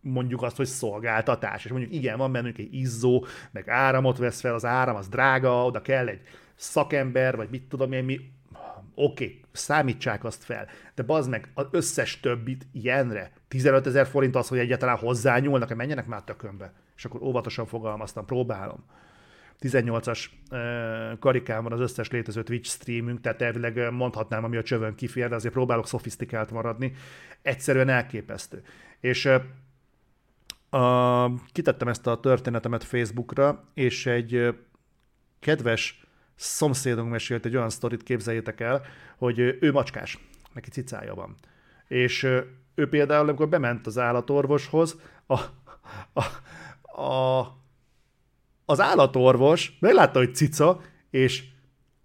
mondjuk 0.00 0.42
azt, 0.42 0.56
hogy 0.56 0.66
szolgáltatás. 0.66 1.64
És 1.64 1.70
mondjuk 1.70 1.92
igen, 1.92 2.18
van 2.18 2.32
bennünk 2.32 2.58
egy 2.58 2.74
izzó, 2.74 3.26
meg 3.50 3.68
áramot 3.68 4.18
vesz 4.18 4.40
fel, 4.40 4.54
az 4.54 4.64
áram 4.64 4.96
az 4.96 5.08
drága, 5.08 5.64
oda 5.64 5.82
kell 5.82 6.08
egy 6.08 6.20
szakember, 6.54 7.36
vagy 7.36 7.50
mit 7.50 7.68
tudom 7.68 7.92
én, 7.92 8.04
mi, 8.04 8.20
oké, 8.94 9.24
okay, 9.24 9.44
számítsák 9.52 10.24
azt 10.24 10.44
fel, 10.44 10.68
de 10.94 11.02
bazd 11.02 11.30
meg 11.30 11.50
az 11.54 11.66
összes 11.70 12.20
többit 12.20 12.66
ilyenre, 12.72 13.32
15 13.48 13.86
ezer 13.86 14.06
forint 14.06 14.36
az, 14.36 14.48
hogy 14.48 14.58
egyáltalán 14.58 14.96
hozzányúlnak, 14.96 15.74
menjenek 15.74 16.06
már 16.06 16.22
tökönbe. 16.22 16.72
És 16.96 17.04
akkor 17.04 17.22
óvatosan 17.22 17.66
fogalmaztam, 17.66 18.24
próbálom. 18.24 18.84
18-as 19.60 20.24
karikán 21.18 21.62
van 21.62 21.72
az 21.72 21.80
összes 21.80 22.10
létező 22.10 22.42
Twitch 22.42 22.70
streamünk, 22.70 23.20
tehát 23.20 23.42
elvileg 23.42 23.92
mondhatnám, 23.92 24.44
ami 24.44 24.56
a 24.56 24.62
csövön 24.62 24.94
kifér, 24.94 25.28
de 25.28 25.34
azért 25.34 25.54
próbálok 25.54 25.86
szofisztikált 25.86 26.50
maradni. 26.50 26.92
Egyszerűen 27.42 27.88
elképesztő. 27.88 28.62
És 29.00 29.28
a, 30.70 31.34
kitettem 31.52 31.88
ezt 31.88 32.06
a 32.06 32.20
történetemet 32.20 32.84
Facebookra, 32.84 33.64
és 33.74 34.06
egy 34.06 34.54
kedves 35.40 36.06
szomszédunk 36.34 37.10
mesélt 37.10 37.46
egy 37.46 37.56
olyan 37.56 37.70
sztorit, 37.70 38.02
képzeljétek 38.02 38.60
el, 38.60 38.82
hogy 39.16 39.38
ő 39.38 39.72
macskás, 39.72 40.18
neki 40.52 40.70
cicája 40.70 41.14
van. 41.14 41.34
És 41.88 42.28
ő 42.78 42.88
például, 42.88 43.22
amikor 43.28 43.48
bement 43.48 43.86
az 43.86 43.98
állatorvoshoz, 43.98 45.00
a, 45.26 45.40
a, 46.12 46.22
a, 47.02 47.46
az 48.64 48.80
állatorvos 48.80 49.76
meglátta, 49.80 50.18
hogy 50.18 50.34
cica, 50.34 50.80
és 51.10 51.44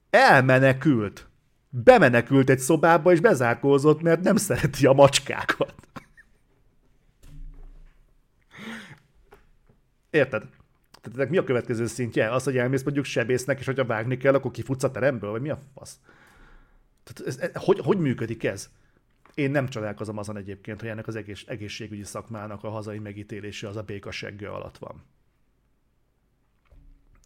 elmenekült. 0.09 1.27
Bemenekült 1.69 2.49
egy 2.49 2.59
szobába, 2.59 3.11
és 3.11 3.19
bezárkózott, 3.19 4.01
mert 4.01 4.23
nem 4.23 4.35
szereti 4.35 4.85
a 4.85 4.93
macskákat. 4.93 5.75
Érted? 10.09 10.43
Tehát 11.01 11.29
mi 11.29 11.37
a 11.37 11.43
következő 11.43 11.85
szintje? 11.85 12.31
Az, 12.31 12.43
hogy 12.43 12.57
elmész 12.57 12.83
mondjuk 12.83 13.05
sebésznek, 13.05 13.59
és 13.59 13.65
hogyha 13.65 13.85
vágni 13.85 14.17
kell, 14.17 14.33
akkor 14.33 14.51
kifutsz 14.51 14.83
a 14.83 14.91
teremből? 14.91 15.31
Vagy 15.31 15.41
mi 15.41 15.49
a 15.49 15.59
fasz? 15.75 15.99
Tehát 17.03 17.33
ez, 17.33 17.37
ez, 17.37 17.63
hogy, 17.63 17.79
hogy 17.79 17.97
működik 17.97 18.43
ez? 18.43 18.69
Én 19.33 19.51
nem 19.51 19.67
csodálkozom 19.67 20.17
azon 20.17 20.37
egyébként, 20.37 20.79
hogy 20.79 20.89
ennek 20.89 21.07
az 21.07 21.15
egész, 21.15 21.43
egészségügyi 21.47 22.03
szakmának 22.03 22.63
a 22.63 22.69
hazai 22.69 22.99
megítélése 22.99 23.67
az 23.67 23.75
a 23.75 23.81
békasegge 23.81 24.49
alatt 24.49 24.77
van. 24.77 25.03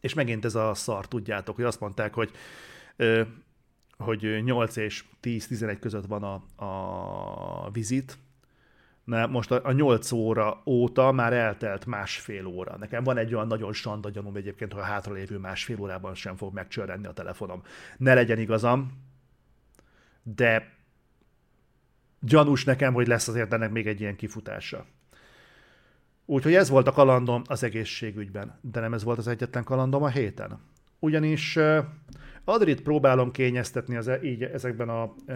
És 0.02 0.13
megint 0.13 0.46
ez 0.46 0.56
a 0.56 0.74
szar, 0.74 1.08
tudjátok, 1.08 1.56
hogy 1.56 1.65
azt 1.65 1.80
mondták, 1.80 2.13
hogy, 2.13 2.32
hogy 3.98 4.43
8 4.43 4.76
és 4.76 5.04
10-11 5.22 5.78
között 5.80 6.06
van 6.06 6.24
a, 6.24 6.43
a 6.65 7.72
vizit, 7.72 8.17
Na, 9.08 9.28
most 9.28 9.52
a, 9.52 9.60
a 9.63 9.72
8 9.72 10.12
óra 10.12 10.62
óta 10.65 11.12
már 11.12 11.34
eltelt 11.34 11.86
másfél 11.86 12.46
óra. 12.46 12.78
Nekem 12.78 13.04
van 13.04 13.17
egy 13.17 13.34
olyan 13.34 13.48
nagyon 13.48 13.74
sanda 13.74 14.10
gyanúm 14.10 14.36
egyébként, 14.36 14.74
hogy 14.74 14.82
a 14.82 14.86
hátralévő 14.86 15.38
másfél 15.38 15.80
órában 15.80 16.15
sem 16.15 16.36
fog 16.36 16.54
megcsörrenni 16.54 17.08
a 17.08 17.13
telefonom. 17.13 17.63
Ne 17.98 18.13
legyen 18.13 18.39
igazam, 18.39 19.04
de 20.24 20.76
gyanús 22.19 22.63
nekem, 22.63 22.93
hogy 22.93 23.08
lesz 23.08 23.27
azért 23.27 23.53
ennek 23.53 23.71
még 23.71 23.88
egy 23.88 24.01
ilyen 24.01 24.15
kifutása. 24.15 24.86
Úgyhogy 26.25 26.53
ez 26.53 26.69
volt 26.69 26.88
a 26.88 26.91
kalandom 26.91 27.41
az 27.47 27.63
egészségügyben, 27.63 28.60
de 28.62 28.80
nem 28.80 28.93
ez 28.93 29.03
volt 29.03 29.17
az 29.17 29.27
egyetlen 29.27 29.63
kalandom 29.63 30.03
a 30.03 30.10
héten. 30.10 30.60
Ugyanis 30.99 31.60
Adrit 32.43 32.82
próbálom 32.82 33.32
kényeztetni 33.32 33.95
az, 33.95 34.08
e- 34.08 34.19
így 34.23 34.43
ezekben 34.43 34.89
a 34.89 35.13
e, 35.25 35.34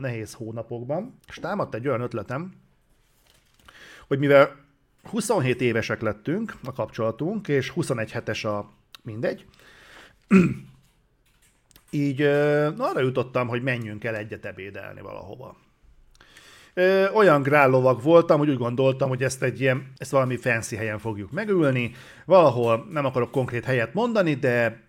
nehéz 0.00 0.32
hónapokban, 0.32 1.18
és 1.28 1.34
támadt 1.34 1.74
egy 1.74 1.88
olyan 1.88 2.00
ötletem, 2.00 2.52
hogy 4.06 4.18
mivel 4.18 4.56
27 5.02 5.60
évesek 5.60 6.00
lettünk 6.00 6.54
a 6.64 6.72
kapcsolatunk, 6.72 7.48
és 7.48 7.70
21 7.70 8.10
hetes 8.10 8.44
a 8.44 8.70
mindegy, 9.02 9.46
így 11.90 12.18
na, 12.76 12.88
arra 12.88 13.00
jutottam, 13.00 13.48
hogy 13.48 13.62
menjünk 13.62 14.04
el 14.04 14.16
egyet 14.16 14.44
ebédelni 14.44 15.00
valahova. 15.00 15.56
Olyan 17.14 17.42
grállovak 17.42 18.02
voltam, 18.02 18.38
hogy 18.38 18.48
úgy 18.48 18.58
gondoltam, 18.58 19.08
hogy 19.08 19.22
ezt 19.22 19.42
egy 19.42 19.60
ilyen, 19.60 19.92
ezt 19.96 20.10
valami 20.10 20.36
fancy 20.36 20.76
helyen 20.76 20.98
fogjuk 20.98 21.30
megülni, 21.30 21.92
valahol, 22.24 22.86
nem 22.90 23.04
akarok 23.04 23.30
konkrét 23.30 23.64
helyet 23.64 23.94
mondani, 23.94 24.34
de 24.34 24.84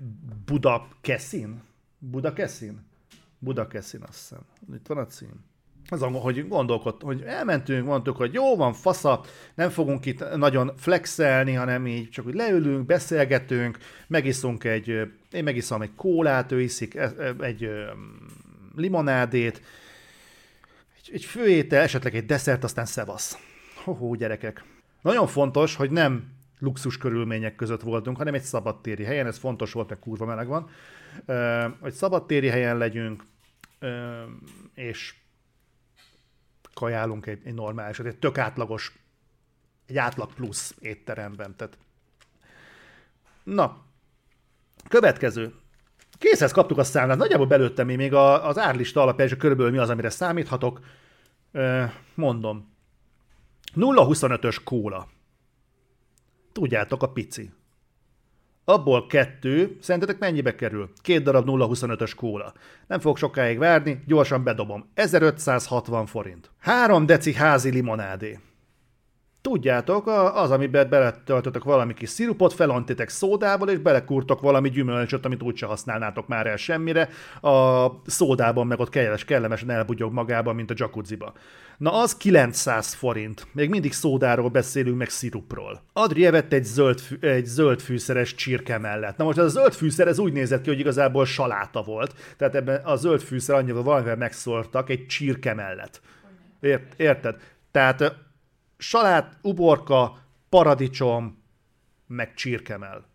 Budakeszin? 0.45 1.61
Budakeszin? 1.97 2.87
Budakeszin, 3.39 4.01
azt 4.07 4.19
hiszem. 4.19 4.39
Itt 4.73 4.87
van 4.87 4.97
a 4.97 5.05
cím 5.05 5.47
az, 5.91 6.05
hogy 6.13 6.47
gondolkodt, 6.47 7.01
hogy 7.01 7.21
elmentünk, 7.21 7.85
mondtuk, 7.85 8.17
hogy 8.17 8.33
jó 8.33 8.55
van, 8.55 8.73
fasza, 8.73 9.21
nem 9.55 9.69
fogunk 9.69 10.05
itt 10.05 10.35
nagyon 10.35 10.71
flexelni, 10.77 11.53
hanem 11.53 11.87
így 11.87 12.09
csak 12.09 12.25
úgy 12.25 12.33
leülünk, 12.33 12.85
beszélgetünk, 12.85 13.77
megiszunk 14.07 14.63
egy, 14.63 14.87
én 15.31 15.43
megiszom 15.43 15.81
egy 15.81 15.95
kólát, 15.95 16.51
ő 16.51 16.61
iszik 16.61 16.95
e, 16.95 17.11
e, 17.19 17.33
egy 17.39 17.69
limonádét, 18.75 19.61
egy, 21.11 21.25
főétel, 21.25 21.81
esetleg 21.81 22.15
egy 22.15 22.25
desszert, 22.25 22.63
aztán 22.63 22.85
szevasz. 22.85 23.37
Hoho, 23.83 24.15
gyerekek. 24.15 24.63
Nagyon 25.01 25.27
fontos, 25.27 25.75
hogy 25.75 25.91
nem 25.91 26.37
luxus 26.59 26.97
körülmények 26.97 27.55
között 27.55 27.81
voltunk, 27.81 28.17
hanem 28.17 28.33
egy 28.33 28.41
szabadtéri 28.41 29.03
helyen, 29.03 29.27
ez 29.27 29.37
fontos 29.37 29.71
volt, 29.71 29.89
mert 29.89 30.01
kurva 30.01 30.25
meleg 30.25 30.47
van, 30.47 30.69
hogy 31.79 31.93
szabadtéri 31.93 32.47
helyen 32.47 32.77
legyünk, 32.77 33.23
és 34.73 35.15
kajálunk 36.73 37.25
egy, 37.25 37.41
egy 37.43 37.53
normális, 37.53 37.99
egy 37.99 38.17
tök 38.17 38.37
átlagos, 38.37 38.99
egy 39.87 39.97
átlag 39.97 40.33
plusz 40.33 40.75
étteremben. 40.79 41.55
Tehát... 41.55 41.77
Na, 43.43 43.85
következő. 44.87 45.53
Készhez 46.17 46.51
kaptuk 46.51 46.77
a 46.77 46.83
számlát, 46.83 47.17
nagyjából 47.17 47.47
belőttem 47.47 47.89
én 47.89 47.97
még 47.97 48.13
az 48.13 48.57
árlista 48.57 49.01
alapján, 49.01 49.27
és 49.27 49.37
körülbelül 49.37 49.71
mi 49.71 49.77
az, 49.77 49.89
amire 49.89 50.09
számíthatok. 50.09 50.79
Mondom. 52.15 52.73
0,25-ös 53.75 54.57
kóla. 54.63 55.07
Tudjátok, 56.51 57.03
a 57.03 57.11
pici 57.11 57.51
abból 58.69 59.07
kettő, 59.07 59.77
szerintetek 59.81 60.19
mennyibe 60.19 60.55
kerül? 60.55 60.89
Két 61.01 61.23
darab 61.23 61.47
0,25-ös 61.47 62.11
kóla. 62.15 62.53
Nem 62.87 62.99
fogok 62.99 63.17
sokáig 63.17 63.57
várni, 63.57 64.03
gyorsan 64.07 64.43
bedobom. 64.43 64.89
1560 64.93 66.05
forint. 66.05 66.51
Három 66.59 67.05
deci 67.05 67.33
házi 67.33 67.69
limonádé. 67.69 68.39
Tudjátok, 69.41 70.07
az, 70.33 70.51
amiben 70.51 70.89
beletöltöttek 70.89 71.63
valami 71.63 71.93
kis 71.93 72.09
szirupot, 72.09 72.53
felontitek 72.53 73.09
szódával, 73.09 73.69
és 73.69 73.77
belekurtok 73.77 74.41
valami 74.41 74.69
gyümölcsöt, 74.69 75.25
amit 75.25 75.43
úgyse 75.43 75.65
használnátok 75.65 76.27
már 76.27 76.47
el 76.47 76.55
semmire, 76.55 77.09
a 77.41 77.87
szódában 78.05 78.67
meg 78.67 78.79
ott 78.79 78.89
kellemes, 78.89 79.25
kellemesen 79.25 79.69
elbugyog 79.69 80.13
magában, 80.13 80.55
mint 80.55 80.71
a 80.71 80.73
jacuzziba. 80.77 81.33
Na 81.77 81.93
az 81.93 82.17
900 82.17 82.93
forint. 82.93 83.47
Még 83.51 83.69
mindig 83.69 83.93
szódáról 83.93 84.49
beszélünk, 84.49 84.97
meg 84.97 85.09
szirupról. 85.09 85.81
Adri 85.93 86.25
evett 86.25 86.53
egy 86.53 86.63
zöld, 86.63 87.01
egy 87.19 87.45
zöld 87.45 87.79
fűszeres 87.79 88.35
csirke 88.35 88.77
mellett. 88.77 89.17
Na 89.17 89.23
most 89.23 89.37
ez 89.37 89.45
a 89.45 89.47
zöld 89.47 89.73
fűszer, 89.73 90.07
ez 90.07 90.19
úgy 90.19 90.33
nézett 90.33 90.61
ki, 90.61 90.69
hogy 90.69 90.79
igazából 90.79 91.25
saláta 91.25 91.81
volt. 91.81 92.13
Tehát 92.37 92.55
ebben 92.55 92.81
a 92.83 92.95
zöld 92.95 93.21
fűszer 93.21 93.55
annyira 93.55 93.81
valamivel 93.81 94.15
megszórtak 94.15 94.89
egy 94.89 95.05
csirke 95.05 95.53
mellett. 95.53 96.01
Ért, 96.59 96.93
érted? 96.99 97.35
Tehát 97.71 98.27
salát, 98.79 99.37
uborka, 99.41 100.17
paradicsom, 100.49 101.43
meg 102.07 102.33
csirkemel. 102.33 103.05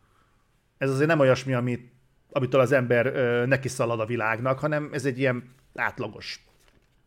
Ez 0.79 0.90
azért 0.90 1.09
nem 1.09 1.18
olyasmi, 1.18 1.55
amit, 1.55 1.92
amitől 2.31 2.61
az 2.61 2.72
ember 2.72 3.07
ö, 3.07 3.46
neki 3.46 3.68
szalad 3.68 4.00
a 4.00 4.07
világnak, 4.07 4.59
hanem 4.59 4.88
ez 4.92 5.05
egy 5.05 5.18
ilyen 5.18 5.55
átlagos 5.74 6.44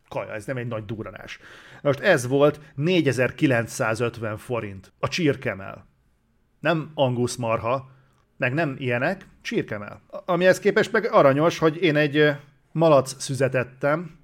kaja, 0.08 0.32
ez 0.32 0.44
nem 0.44 0.56
egy 0.56 0.66
nagy 0.66 0.84
duranás. 0.84 1.38
Most 1.82 2.00
ez 2.00 2.26
volt 2.26 2.60
4950 2.74 4.36
forint. 4.36 4.92
A 4.98 5.08
csirkemel. 5.08 5.86
Nem 6.60 6.90
angusz 6.94 7.36
marha, 7.36 7.90
meg 8.36 8.54
nem 8.54 8.76
ilyenek, 8.78 9.26
csirkemel. 9.42 10.00
Amihez 10.24 10.58
képest 10.58 10.92
meg 10.92 11.12
aranyos, 11.12 11.58
hogy 11.58 11.82
én 11.82 11.96
egy 11.96 12.30
malac 12.72 13.22
szüzetettem, 13.22 14.18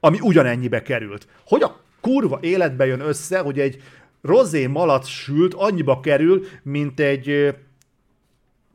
ami 0.00 0.18
ugyanennyibe 0.20 0.82
került. 0.82 1.28
Hogy 1.44 1.62
a 1.62 1.80
kurva 2.08 2.38
életbe 2.42 2.86
jön 2.86 3.00
össze, 3.00 3.38
hogy 3.38 3.58
egy 3.58 3.82
rozé 4.22 4.66
malac 4.66 5.06
sült 5.06 5.54
annyiba 5.54 6.00
kerül, 6.00 6.44
mint 6.62 7.00
egy 7.00 7.56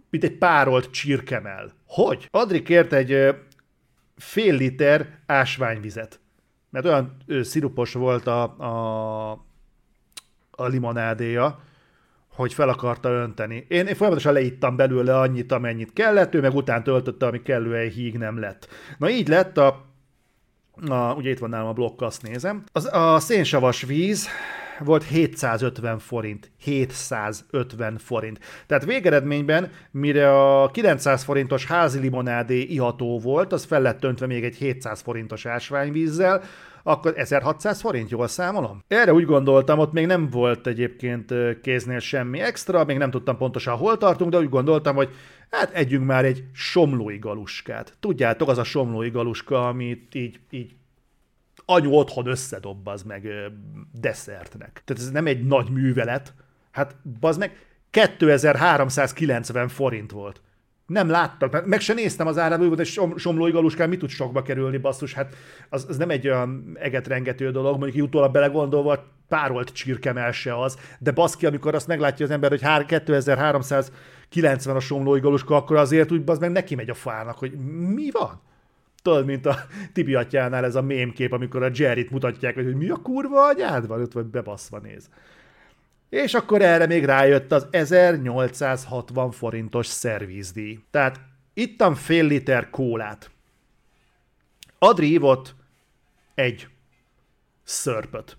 mint 0.09 0.23
egy 0.23 0.37
párolt 0.37 0.91
csirkemel. 0.91 1.73
Hogy? 1.87 2.27
Adri 2.31 2.61
kért 2.61 2.93
egy 2.93 3.35
fél 4.15 4.55
liter 4.55 5.19
ásványvizet. 5.25 6.19
Mert 6.69 6.85
olyan 6.85 7.17
ő, 7.25 7.43
szirupos 7.43 7.93
volt 7.93 8.27
a, 8.27 8.43
a, 8.43 9.31
a 10.51 10.67
limonádéja, 10.67 11.59
hogy 12.27 12.53
fel 12.53 12.69
akarta 12.69 13.09
önteni. 13.09 13.65
Én, 13.67 13.87
én 13.87 13.95
folyamatosan 13.95 14.33
leittam 14.33 14.75
belőle 14.75 15.17
annyit, 15.17 15.51
amennyit 15.51 15.93
kellett, 15.93 16.35
ő 16.35 16.41
meg 16.41 16.55
után 16.55 16.83
töltötte, 16.83 17.25
ami 17.25 17.41
kellően 17.41 17.89
híg 17.89 18.17
nem 18.17 18.39
lett. 18.39 18.67
Na 18.97 19.09
így 19.09 19.27
lett 19.27 19.57
a 19.57 19.92
a, 20.87 21.13
ugye 21.13 21.29
itt 21.29 21.39
van 21.39 21.49
nálam 21.49 21.67
a 21.67 21.73
blokk, 21.73 22.01
azt 22.01 22.21
nézem. 22.21 22.63
Az, 22.71 22.89
a 22.93 23.19
szénsavas 23.19 23.81
víz 23.81 24.27
volt 24.79 25.03
750 25.03 25.99
forint. 25.99 26.51
750 26.59 27.97
forint. 27.97 28.39
Tehát 28.67 28.85
végeredményben, 28.85 29.71
mire 29.91 30.61
a 30.61 30.71
900 30.71 31.23
forintos 31.23 31.65
házi 31.65 31.99
limonádé 31.99 32.61
iható 32.61 33.19
volt, 33.19 33.53
az 33.53 33.63
fel 33.65 33.81
lett 33.81 34.03
öntve 34.03 34.25
még 34.25 34.43
egy 34.43 34.55
700 34.55 35.01
forintos 35.01 35.45
ásványvízzel, 35.45 36.43
akkor 36.83 37.13
1600 37.17 37.81
forint, 37.81 38.09
jól 38.09 38.27
számolom? 38.27 38.83
Erre 38.87 39.13
úgy 39.13 39.25
gondoltam, 39.25 39.79
ott 39.79 39.91
még 39.91 40.05
nem 40.05 40.29
volt 40.29 40.67
egyébként 40.67 41.33
kéznél 41.61 41.99
semmi 41.99 42.39
extra, 42.39 42.85
még 42.85 42.97
nem 42.97 43.11
tudtam 43.11 43.37
pontosan 43.37 43.77
hol 43.77 43.97
tartunk, 43.97 44.31
de 44.31 44.37
úgy 44.37 44.49
gondoltam, 44.49 44.95
hogy 44.95 45.09
hát 45.49 45.73
együnk 45.73 46.05
már 46.05 46.25
egy 46.25 46.43
somlói 46.53 47.17
galuskát. 47.17 47.93
Tudjátok, 47.99 48.49
az 48.49 48.57
a 48.57 48.63
somlói 48.63 49.09
galuska, 49.09 49.67
amit 49.67 50.15
így, 50.15 50.39
így 50.49 50.75
anyu 51.65 51.91
otthon 51.91 52.27
összedob 52.27 52.87
az 52.87 53.03
meg 53.03 53.27
desszertnek. 53.91 54.81
Tehát 54.85 55.03
ez 55.03 55.11
nem 55.11 55.27
egy 55.27 55.45
nagy 55.45 55.69
művelet. 55.69 56.33
Hát 56.71 56.95
bazd 57.19 57.39
meg 57.39 57.57
2390 57.89 59.67
forint 59.67 60.11
volt. 60.11 60.41
Nem 60.85 61.09
láttam, 61.09 61.49
meg 61.65 61.79
se 61.79 61.93
néztem 61.93 62.27
az 62.27 62.37
árába, 62.37 62.67
hogy 62.67 62.99
somlói 63.15 63.51
galuskán 63.51 63.89
mit 63.89 63.99
tud 63.99 64.09
sokba 64.09 64.41
kerülni, 64.41 64.77
basszus, 64.77 65.13
hát 65.13 65.35
az, 65.69 65.85
az 65.89 65.97
nem 65.97 66.09
egy 66.09 66.27
olyan 66.27 66.77
egetrengető 66.79 67.51
dolog, 67.51 67.79
mondjuk 67.79 68.05
utólag 68.05 68.31
belegondolva 68.31 69.03
párolt 69.27 69.73
csirkemel 69.73 70.31
se 70.31 70.59
az, 70.59 70.77
de 70.99 71.11
baszki, 71.11 71.45
amikor 71.45 71.75
azt 71.75 71.87
meglátja 71.87 72.25
az 72.25 72.31
ember, 72.31 72.49
hogy 72.49 72.85
2390 72.85 74.75
a 74.75 74.79
somlói 74.79 75.19
galuska, 75.19 75.55
akkor 75.55 75.75
azért 75.75 76.11
úgy 76.11 76.21
az 76.25 76.39
meg 76.39 76.51
neki 76.51 76.75
megy 76.75 76.89
a 76.89 76.93
fának, 76.93 77.37
hogy 77.37 77.51
mi 77.93 78.11
van? 78.11 78.41
Tudod, 79.01 79.25
mint 79.25 79.45
a 79.45 79.55
Tibi 79.93 80.15
atyánál 80.15 80.65
ez 80.65 80.75
a 80.75 80.81
mémkép, 80.81 81.31
amikor 81.31 81.63
a 81.63 81.69
Jerryt 81.73 82.11
mutatják, 82.11 82.53
hogy 82.53 82.75
mi 82.75 82.89
a 82.89 82.95
kurva 82.95 83.45
anyád 83.47 83.87
van, 83.87 84.01
ott 84.01 84.13
vagy 84.13 84.25
bebaszva 84.25 84.77
néz. 84.77 85.09
És 86.13 86.33
akkor 86.33 86.61
erre 86.61 86.85
még 86.85 87.05
rájött 87.05 87.51
az 87.51 87.67
1860 87.71 89.31
forintos 89.31 89.87
szervizdíj. 89.87 90.79
Tehát 90.91 91.19
ittam 91.53 91.95
fél 91.95 92.25
liter 92.25 92.69
kólát. 92.69 93.31
Adri 94.79 95.11
ívott 95.11 95.55
egy 96.33 96.67
szörpöt. 97.63 98.37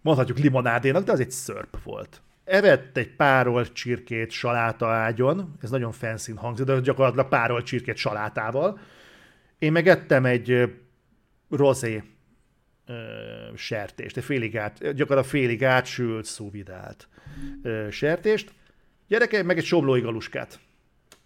Mondhatjuk 0.00 0.38
limonádénak, 0.38 1.04
de 1.04 1.12
az 1.12 1.20
egy 1.20 1.30
szörp 1.30 1.82
volt. 1.82 2.22
Evett 2.44 2.96
egy 2.96 3.16
párolt 3.16 3.72
csirkét 3.72 4.30
saláta 4.30 4.88
ágyon, 4.88 5.54
ez 5.62 5.70
nagyon 5.70 5.92
fancy 5.92 6.32
hangzik, 6.32 6.66
de 6.66 6.80
gyakorlatilag 6.80 7.28
párolt 7.28 7.64
csirkét 7.64 7.96
salátával. 7.96 8.78
Én 9.58 9.72
megettem 9.72 10.24
egy 10.24 10.74
rozé 11.50 12.02
sertést, 13.54 14.16
egy 14.16 14.24
félig 14.24 14.56
át, 14.56 14.78
gyakorlatilag 14.78 15.24
félig 15.24 15.64
átsült, 15.64 16.24
szóvidált 16.24 17.08
sertést. 17.90 18.52
Gyerekek, 19.08 19.44
meg 19.44 19.58
egy 19.58 19.64
somlói 19.64 20.00
galuskát. 20.00 20.60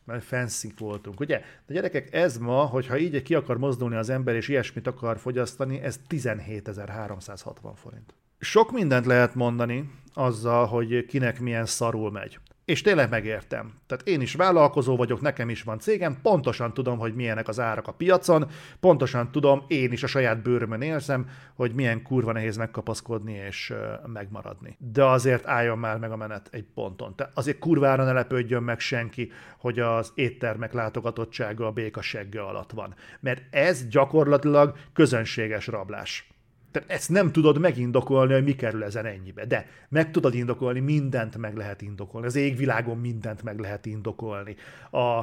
Mert 0.04 0.24
fancy 0.24 0.72
voltunk, 0.78 1.20
ugye? 1.20 1.42
De 1.66 1.74
gyerekek, 1.74 2.14
ez 2.14 2.38
ma, 2.38 2.64
hogyha 2.64 2.98
így 2.98 3.22
ki 3.22 3.34
akar 3.34 3.58
mozdulni 3.58 3.96
az 3.96 4.10
ember, 4.10 4.34
és 4.34 4.48
ilyesmit 4.48 4.86
akar 4.86 5.18
fogyasztani, 5.18 5.80
ez 5.80 6.00
17.360 6.08 7.72
forint. 7.74 8.14
Sok 8.38 8.72
mindent 8.72 9.06
lehet 9.06 9.34
mondani 9.34 9.90
azzal, 10.14 10.66
hogy 10.66 11.06
kinek 11.06 11.40
milyen 11.40 11.66
szarul 11.66 12.10
megy. 12.10 12.38
És 12.64 12.80
tényleg 12.80 13.10
megértem. 13.10 13.72
Tehát 13.86 14.08
én 14.08 14.20
is 14.20 14.34
vállalkozó 14.34 14.96
vagyok, 14.96 15.20
nekem 15.20 15.48
is 15.48 15.62
van 15.62 15.78
cégem, 15.78 16.18
pontosan 16.22 16.74
tudom, 16.74 16.98
hogy 16.98 17.14
milyenek 17.14 17.48
az 17.48 17.60
árak 17.60 17.88
a 17.88 17.92
piacon, 17.92 18.50
pontosan 18.80 19.30
tudom, 19.30 19.64
én 19.66 19.92
is 19.92 20.02
a 20.02 20.06
saját 20.06 20.42
bőrömön 20.42 20.80
érzem, 20.80 21.28
hogy 21.54 21.74
milyen 21.74 22.02
kurva 22.02 22.32
nehéz 22.32 22.56
megkapaszkodni 22.56 23.32
és 23.32 23.72
megmaradni. 24.06 24.76
De 24.78 25.04
azért 25.04 25.46
álljon 25.46 25.78
már 25.78 25.98
meg 25.98 26.12
a 26.12 26.16
menet 26.16 26.48
egy 26.50 26.66
ponton. 26.74 27.14
Tehát 27.16 27.32
azért 27.36 27.58
kurvára 27.58 28.04
ne 28.04 28.12
lepődjön 28.12 28.62
meg 28.62 28.80
senki, 28.80 29.32
hogy 29.58 29.78
az 29.78 30.12
éttermek 30.14 30.72
látogatottsága 30.72 31.66
a 31.66 31.72
béka 31.72 32.00
segge 32.00 32.42
alatt 32.42 32.70
van. 32.70 32.94
Mert 33.20 33.42
ez 33.50 33.88
gyakorlatilag 33.88 34.76
közönséges 34.92 35.66
rablás. 35.66 36.33
Tehát 36.74 36.90
ezt 36.90 37.08
nem 37.08 37.32
tudod 37.32 37.58
megindokolni, 37.58 38.32
hogy 38.32 38.44
mi 38.44 38.54
kerül 38.54 38.84
ezen 38.84 39.06
ennyibe. 39.06 39.46
De 39.46 39.66
meg 39.88 40.10
tudod 40.10 40.34
indokolni, 40.34 40.80
mindent 40.80 41.36
meg 41.36 41.56
lehet 41.56 41.82
indokolni. 41.82 42.26
Az 42.26 42.34
égvilágon 42.34 42.98
mindent 42.98 43.42
meg 43.42 43.58
lehet 43.58 43.86
indokolni. 43.86 44.56
A, 44.90 45.22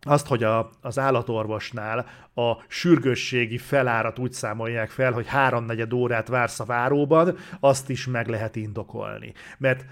azt, 0.00 0.26
hogy 0.26 0.42
a, 0.42 0.70
az 0.80 0.98
állatorvosnál 0.98 2.06
a 2.34 2.64
sürgősségi 2.68 3.58
felárat 3.58 4.18
úgy 4.18 4.32
számolják 4.32 4.90
fel, 4.90 5.12
hogy 5.12 5.26
háromnegyed 5.26 5.92
órát 5.92 6.28
vársz 6.28 6.60
a 6.60 6.64
váróban, 6.64 7.36
azt 7.60 7.90
is 7.90 8.06
meg 8.06 8.28
lehet 8.28 8.56
indokolni. 8.56 9.32
Mert 9.58 9.84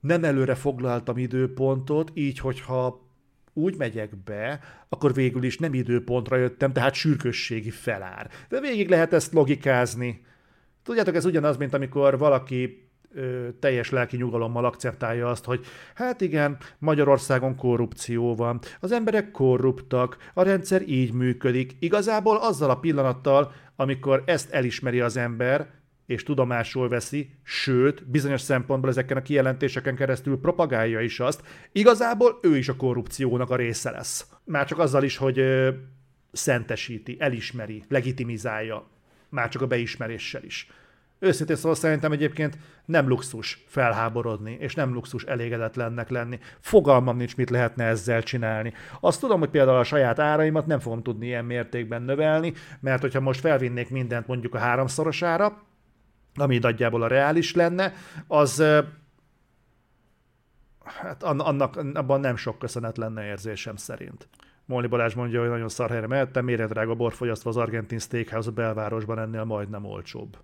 nem 0.00 0.24
előre 0.24 0.54
foglaltam 0.54 1.18
időpontot, 1.18 2.10
így, 2.14 2.38
hogyha 2.38 3.09
úgy 3.52 3.76
megyek 3.76 4.16
be, 4.16 4.60
akkor 4.88 5.14
végül 5.14 5.42
is 5.42 5.58
nem 5.58 5.74
időpontra 5.74 6.36
jöttem, 6.36 6.72
tehát 6.72 6.94
sürgősségi 6.94 7.70
felár. 7.70 8.30
De 8.48 8.60
végig 8.60 8.88
lehet 8.88 9.12
ezt 9.12 9.32
logikázni. 9.32 10.24
Tudjátok, 10.82 11.14
ez 11.14 11.24
ugyanaz, 11.24 11.56
mint 11.56 11.74
amikor 11.74 12.18
valaki 12.18 12.88
ö, 13.14 13.48
teljes 13.60 13.90
lelki 13.90 14.16
nyugalommal 14.16 14.64
akceptálja 14.64 15.28
azt, 15.28 15.44
hogy 15.44 15.64
hát 15.94 16.20
igen, 16.20 16.58
Magyarországon 16.78 17.56
korrupció 17.56 18.34
van, 18.34 18.60
az 18.80 18.92
emberek 18.92 19.30
korruptak, 19.30 20.16
a 20.34 20.42
rendszer 20.42 20.88
így 20.88 21.12
működik. 21.12 21.76
Igazából 21.78 22.36
azzal 22.36 22.70
a 22.70 22.78
pillanattal, 22.78 23.52
amikor 23.76 24.22
ezt 24.26 24.50
elismeri 24.52 25.00
az 25.00 25.16
ember, 25.16 25.79
és 26.10 26.22
tudomásul 26.22 26.88
veszi, 26.88 27.30
sőt, 27.42 28.10
bizonyos 28.10 28.40
szempontból 28.40 28.90
ezeken 28.90 29.16
a 29.16 29.22
kijelentéseken 29.22 29.94
keresztül 29.96 30.40
propagálja 30.40 31.00
is 31.00 31.20
azt, 31.20 31.42
igazából 31.72 32.38
ő 32.42 32.56
is 32.56 32.68
a 32.68 32.76
korrupciónak 32.76 33.50
a 33.50 33.56
része 33.56 33.90
lesz. 33.90 34.26
Már 34.44 34.66
csak 34.66 34.78
azzal 34.78 35.02
is, 35.02 35.16
hogy 35.16 35.38
ö, 35.38 35.70
szentesíti, 36.32 37.16
elismeri, 37.18 37.82
legitimizálja, 37.88 38.86
már 39.28 39.48
csak 39.48 39.62
a 39.62 39.66
beismeréssel 39.66 40.44
is. 40.44 40.70
Őszintén 41.18 41.56
szóval 41.56 41.74
szerintem 41.74 42.12
egyébként 42.12 42.58
nem 42.84 43.08
luxus 43.08 43.64
felháborodni, 43.66 44.56
és 44.60 44.74
nem 44.74 44.92
luxus 44.92 45.24
elégedetlennek 45.24 46.08
lenni. 46.08 46.38
Fogalmam 46.60 47.16
nincs, 47.16 47.36
mit 47.36 47.50
lehetne 47.50 47.84
ezzel 47.84 48.22
csinálni. 48.22 48.72
Azt 49.00 49.20
tudom, 49.20 49.38
hogy 49.38 49.50
például 49.50 49.78
a 49.78 49.84
saját 49.84 50.18
áraimat 50.18 50.66
nem 50.66 50.78
fogom 50.78 51.02
tudni 51.02 51.26
ilyen 51.26 51.44
mértékben 51.44 52.02
növelni, 52.02 52.52
mert 52.80 53.00
hogyha 53.00 53.20
most 53.20 53.40
felvinnék 53.40 53.90
mindent 53.90 54.26
mondjuk 54.26 54.54
a 54.54 54.58
háromszorosára, 54.58 55.68
ami 56.34 56.58
nagyjából 56.58 57.02
a 57.02 57.06
reális 57.06 57.54
lenne, 57.54 57.94
az 58.26 58.62
hát 60.84 61.22
annak, 61.22 61.76
abban 61.76 62.20
nem 62.20 62.36
sok 62.36 62.58
köszönet 62.58 62.96
lenne 62.96 63.24
érzésem 63.24 63.76
szerint. 63.76 64.28
Molni 64.64 64.86
Balázs 64.86 65.14
mondja, 65.14 65.40
hogy 65.40 65.48
nagyon 65.48 65.68
szar 65.68 65.90
helyre 65.90 66.06
mehettem, 66.06 66.44
méretdrága 66.44 66.94
borfogyasztva 66.94 67.50
az 67.50 67.56
argentin 67.56 67.98
steakhouse 67.98 68.50
belvárosban 68.50 69.18
ennél 69.18 69.44
majdnem 69.44 69.84
olcsóbb. 69.84 70.38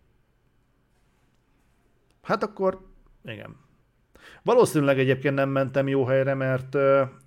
Hát 2.23 2.43
akkor, 2.43 2.87
igen. 3.25 3.57
Valószínűleg 4.47 4.99
egyébként 4.99 5.35
nem 5.35 5.49
mentem 5.49 5.89
jó 5.89 6.05
helyre, 6.05 6.35
mert 6.35 6.77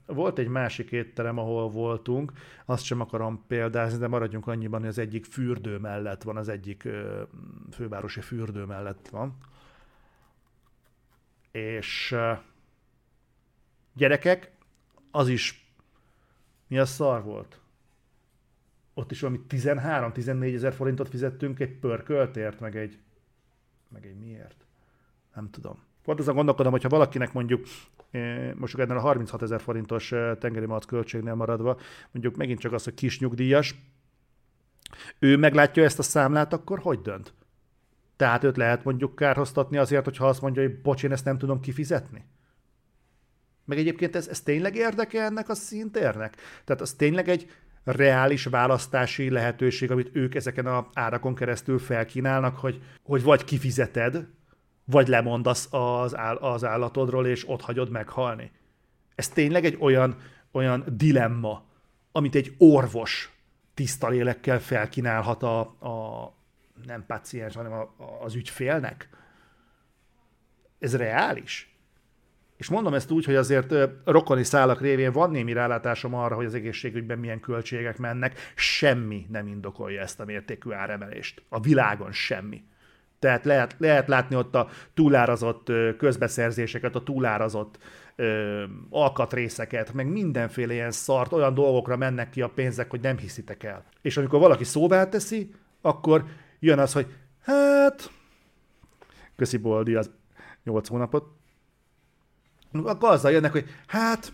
volt 0.05 0.39
egy 0.39 0.47
másik 0.47 0.91
étterem, 0.91 1.37
ahol 1.37 1.69
voltunk, 1.69 2.31
azt 2.65 2.83
sem 2.83 3.01
akarom 3.01 3.43
példázni, 3.47 3.99
de 3.99 4.07
maradjunk 4.07 4.47
annyiban, 4.47 4.79
hogy 4.79 4.89
az 4.89 4.97
egyik 4.97 5.25
fürdő 5.25 5.77
mellett 5.77 6.23
van, 6.23 6.37
az 6.37 6.47
egyik 6.47 6.87
fővárosi 7.71 8.21
fürdő 8.21 8.63
mellett 8.63 9.07
van. 9.07 9.37
És 11.51 12.15
gyerekek, 13.93 14.51
az 15.11 15.27
is 15.27 15.73
mi 16.67 16.77
a 16.79 16.85
szar 16.85 17.23
volt? 17.23 17.59
Ott 18.93 19.11
is 19.11 19.19
valami 19.19 19.41
13-14 19.49 20.53
ezer 20.53 20.73
forintot 20.73 21.09
fizettünk 21.09 21.59
egy 21.59 21.79
pörköltért, 21.79 22.59
meg 22.59 22.77
egy, 22.77 22.99
meg 23.87 24.05
egy 24.05 24.17
miért? 24.19 24.65
Nem 25.33 25.49
tudom. 25.49 25.87
Pont 26.09 26.21
azon 26.21 26.35
gondolkodom, 26.35 26.71
hogyha 26.71 26.89
valakinek 26.89 27.33
mondjuk 27.33 27.65
eh, 28.11 28.51
most 28.55 28.79
ennél 28.79 28.97
a 28.97 28.99
36 28.99 29.41
ezer 29.41 29.61
forintos 29.61 30.11
eh, 30.11 30.35
tengeri 30.39 30.65
malac 30.65 30.85
költségnél 30.85 31.35
maradva, 31.35 31.79
mondjuk 32.11 32.35
megint 32.35 32.59
csak 32.59 32.73
az, 32.73 32.83
hogy 32.83 32.93
kis 32.93 33.19
nyugdíjas, 33.19 33.75
ő 35.19 35.37
meglátja 35.37 35.83
ezt 35.83 35.99
a 35.99 36.03
számlát, 36.03 36.53
akkor 36.53 36.79
hogy 36.79 37.01
dönt? 37.01 37.33
Tehát 38.15 38.43
őt 38.43 38.57
lehet 38.57 38.83
mondjuk 38.83 39.15
kárhoztatni 39.15 39.77
azért, 39.77 40.03
hogyha 40.03 40.27
azt 40.27 40.41
mondja, 40.41 40.61
hogy 40.61 40.81
bocs, 40.81 41.03
én 41.03 41.11
ezt 41.11 41.25
nem 41.25 41.37
tudom 41.37 41.59
kifizetni? 41.59 42.25
Meg 43.65 43.77
egyébként 43.77 44.15
ez, 44.15 44.27
ez 44.27 44.41
tényleg 44.41 44.75
érdeke 44.75 45.23
ennek 45.23 45.49
a 45.49 45.55
szintérnek? 45.55 46.35
Tehát 46.65 46.81
az 46.81 46.93
tényleg 46.93 47.29
egy 47.29 47.51
reális 47.83 48.45
választási 48.45 49.29
lehetőség, 49.29 49.91
amit 49.91 50.09
ők 50.13 50.35
ezeken 50.35 50.65
a 50.65 50.89
árakon 50.93 51.35
keresztül 51.35 51.79
felkínálnak, 51.79 52.57
hogy, 52.57 52.81
hogy 53.03 53.23
vagy 53.23 53.43
kifizeted, 53.43 54.27
vagy 54.89 55.07
lemondasz 55.07 55.67
az, 55.71 56.17
áll, 56.17 56.35
az 56.35 56.63
állatodról, 56.63 57.27
és 57.27 57.49
ott 57.49 57.61
hagyod 57.61 57.89
meghalni. 57.89 58.51
Ez 59.15 59.29
tényleg 59.29 59.65
egy 59.65 59.77
olyan, 59.79 60.17
olyan 60.51 60.83
dilemma, 60.91 61.63
amit 62.11 62.35
egy 62.35 62.55
orvos 62.57 63.33
tiszta 63.73 64.07
lélekkel 64.07 64.59
felkínálhat 64.59 65.43
a, 65.43 65.59
a 65.59 66.33
nem 66.85 67.05
paciens, 67.07 67.55
hanem 67.55 67.71
a, 67.71 67.81
a, 67.81 68.23
az 68.23 68.35
ügyfélnek. 68.35 69.09
Ez 70.79 70.95
reális? 70.95 71.73
És 72.57 72.69
mondom 72.69 72.93
ezt 72.93 73.11
úgy, 73.11 73.25
hogy 73.25 73.35
azért 73.35 73.73
rokoni 74.05 74.43
szálak 74.43 74.81
révén 74.81 75.11
van 75.11 75.31
némi 75.31 75.53
rálátásom 75.53 76.13
arra, 76.13 76.35
hogy 76.35 76.45
az 76.45 76.53
egészségügyben 76.53 77.19
milyen 77.19 77.39
költségek 77.39 77.97
mennek. 77.97 78.39
Semmi 78.55 79.25
nem 79.29 79.47
indokolja 79.47 80.01
ezt 80.01 80.19
a 80.19 80.25
mértékű 80.25 80.71
áremelést. 80.71 81.43
A 81.49 81.59
világon 81.59 82.11
semmi. 82.11 82.63
Tehát 83.19 83.45
lehet, 83.45 83.75
lehet 83.77 84.07
látni 84.07 84.35
ott 84.35 84.55
a 84.55 84.69
túlárazott 84.93 85.71
közbeszerzéseket, 85.97 86.95
a 86.95 87.03
túlárazott 87.03 87.77
ö, 88.15 88.63
alkatrészeket, 88.89 89.93
meg 89.93 90.07
mindenféle 90.07 90.73
ilyen 90.73 90.91
szart, 90.91 91.33
olyan 91.33 91.53
dolgokra 91.53 91.97
mennek 91.97 92.29
ki 92.29 92.41
a 92.41 92.49
pénzek, 92.49 92.89
hogy 92.89 93.01
nem 93.01 93.17
hiszitek 93.17 93.63
el. 93.63 93.83
És 94.01 94.17
amikor 94.17 94.39
valaki 94.39 94.63
szóvá 94.63 95.09
teszi, 95.09 95.51
akkor 95.81 96.23
jön 96.59 96.79
az, 96.79 96.93
hogy 96.93 97.07
hát, 97.41 98.11
köszi 99.35 99.57
Boldi 99.57 99.95
az 99.95 100.11
8 100.63 100.87
hónapot, 100.87 101.27
akkor 102.83 103.09
azzal 103.09 103.31
jönnek, 103.31 103.51
hogy 103.51 103.65
hát, 103.87 104.33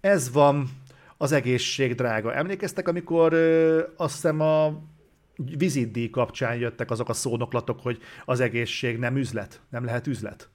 Ez 0.00 0.32
van, 0.32 0.68
az 1.16 1.32
egészség 1.32 1.94
drága. 1.94 2.34
Emlékeztek, 2.34 2.88
amikor 2.88 3.32
ö, 3.32 3.82
azt 3.96 4.14
hiszem 4.14 4.40
a 4.40 4.82
vizitdíj 5.36 6.10
kapcsán 6.10 6.56
jöttek 6.56 6.90
azok 6.90 7.08
a 7.08 7.12
szónoklatok, 7.12 7.80
hogy 7.80 8.02
az 8.24 8.40
egészség 8.40 8.98
nem 8.98 9.16
üzlet, 9.16 9.60
nem 9.68 9.84
lehet 9.84 10.06
üzlet. 10.06 10.48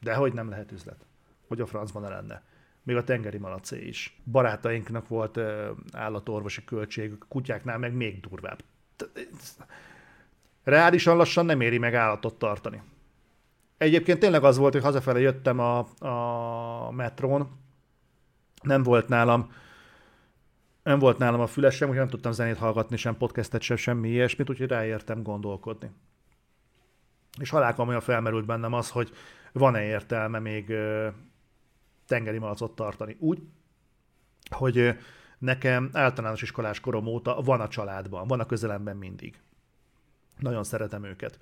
De 0.00 0.14
hogy 0.14 0.32
nem 0.32 0.48
lehet 0.48 0.72
üzlet? 0.72 1.06
Hogy 1.48 1.60
a 1.60 1.66
francban 1.66 2.02
ne 2.02 2.08
lenne? 2.08 2.42
Még 2.82 2.96
a 2.96 3.04
tengeri 3.04 3.38
malacé 3.38 3.86
is. 3.86 4.20
Barátainknak 4.24 5.08
volt 5.08 5.40
állatorvosi 5.92 6.64
költség, 6.64 7.18
kutyáknál 7.28 7.78
meg 7.78 7.92
még 7.94 8.20
durvább. 8.20 8.62
Reálisan 10.62 11.16
lassan 11.16 11.46
nem 11.46 11.60
éri 11.60 11.78
meg 11.78 11.94
állatot 11.94 12.38
tartani. 12.38 12.82
Egyébként 13.78 14.18
tényleg 14.18 14.44
az 14.44 14.56
volt, 14.56 14.72
hogy 14.72 14.82
hazafele 14.82 15.20
jöttem 15.20 15.58
a, 15.58 15.78
a 15.98 16.90
metrón, 16.90 17.48
nem 18.62 18.82
volt 18.82 19.08
nálam 19.08 19.52
nem 20.84 20.98
volt 20.98 21.18
nálam 21.18 21.40
a 21.40 21.46
fülesem, 21.46 21.88
úgyhogy 21.88 22.02
nem 22.02 22.12
tudtam 22.12 22.32
zenét 22.32 22.56
hallgatni, 22.56 22.96
sem 22.96 23.16
podcastet, 23.16 23.62
sem 23.62 23.76
semmi 23.76 24.08
ilyesmit, 24.08 24.50
úgyhogy 24.50 24.68
ráértem 24.68 25.22
gondolkodni. 25.22 25.90
És 27.40 27.50
halálkomolyan 27.50 28.00
felmerült 28.00 28.46
bennem 28.46 28.72
az, 28.72 28.90
hogy 28.90 29.12
van-e 29.52 29.84
értelme 29.84 30.38
még 30.38 30.68
ö, 30.68 31.08
tengeri 32.06 32.38
malacot 32.38 32.74
tartani. 32.74 33.16
Úgy, 33.18 33.38
hogy 34.50 34.78
ö, 34.78 34.90
nekem 35.38 35.90
általános 35.92 36.42
iskolás 36.42 36.80
korom 36.80 37.06
óta 37.06 37.42
van 37.42 37.60
a 37.60 37.68
családban, 37.68 38.26
van 38.26 38.40
a 38.40 38.46
közelemben 38.46 38.96
mindig. 38.96 39.40
Nagyon 40.38 40.64
szeretem 40.64 41.04
őket. 41.04 41.38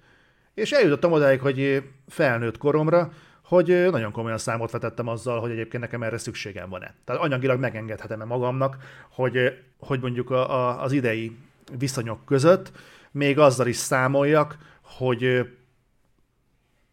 És 0.55 0.72
eljutottam 0.72 1.12
odáig, 1.12 1.40
hogy 1.40 1.90
felnőtt 2.07 2.59
koromra, 2.59 3.12
hogy 3.53 3.90
nagyon 3.90 4.12
komolyan 4.12 4.38
számot 4.38 4.70
vetettem 4.70 5.07
azzal, 5.07 5.40
hogy 5.40 5.50
egyébként 5.50 5.82
nekem 5.82 6.03
erre 6.03 6.18
szükségem 6.18 6.68
van-e. 6.68 6.94
Tehát 7.05 7.22
anyagilag 7.22 7.61
megengedhetem-e 7.61 8.24
magamnak, 8.24 8.76
hogy, 9.11 9.62
hogy 9.78 10.00
mondjuk 10.00 10.30
a, 10.30 10.50
a, 10.50 10.82
az 10.82 10.92
idei 10.92 11.36
viszonyok 11.78 12.24
között 12.24 12.72
még 13.11 13.38
azzal 13.38 13.66
is 13.66 13.76
számoljak, 13.76 14.59
hogy, 14.82 15.50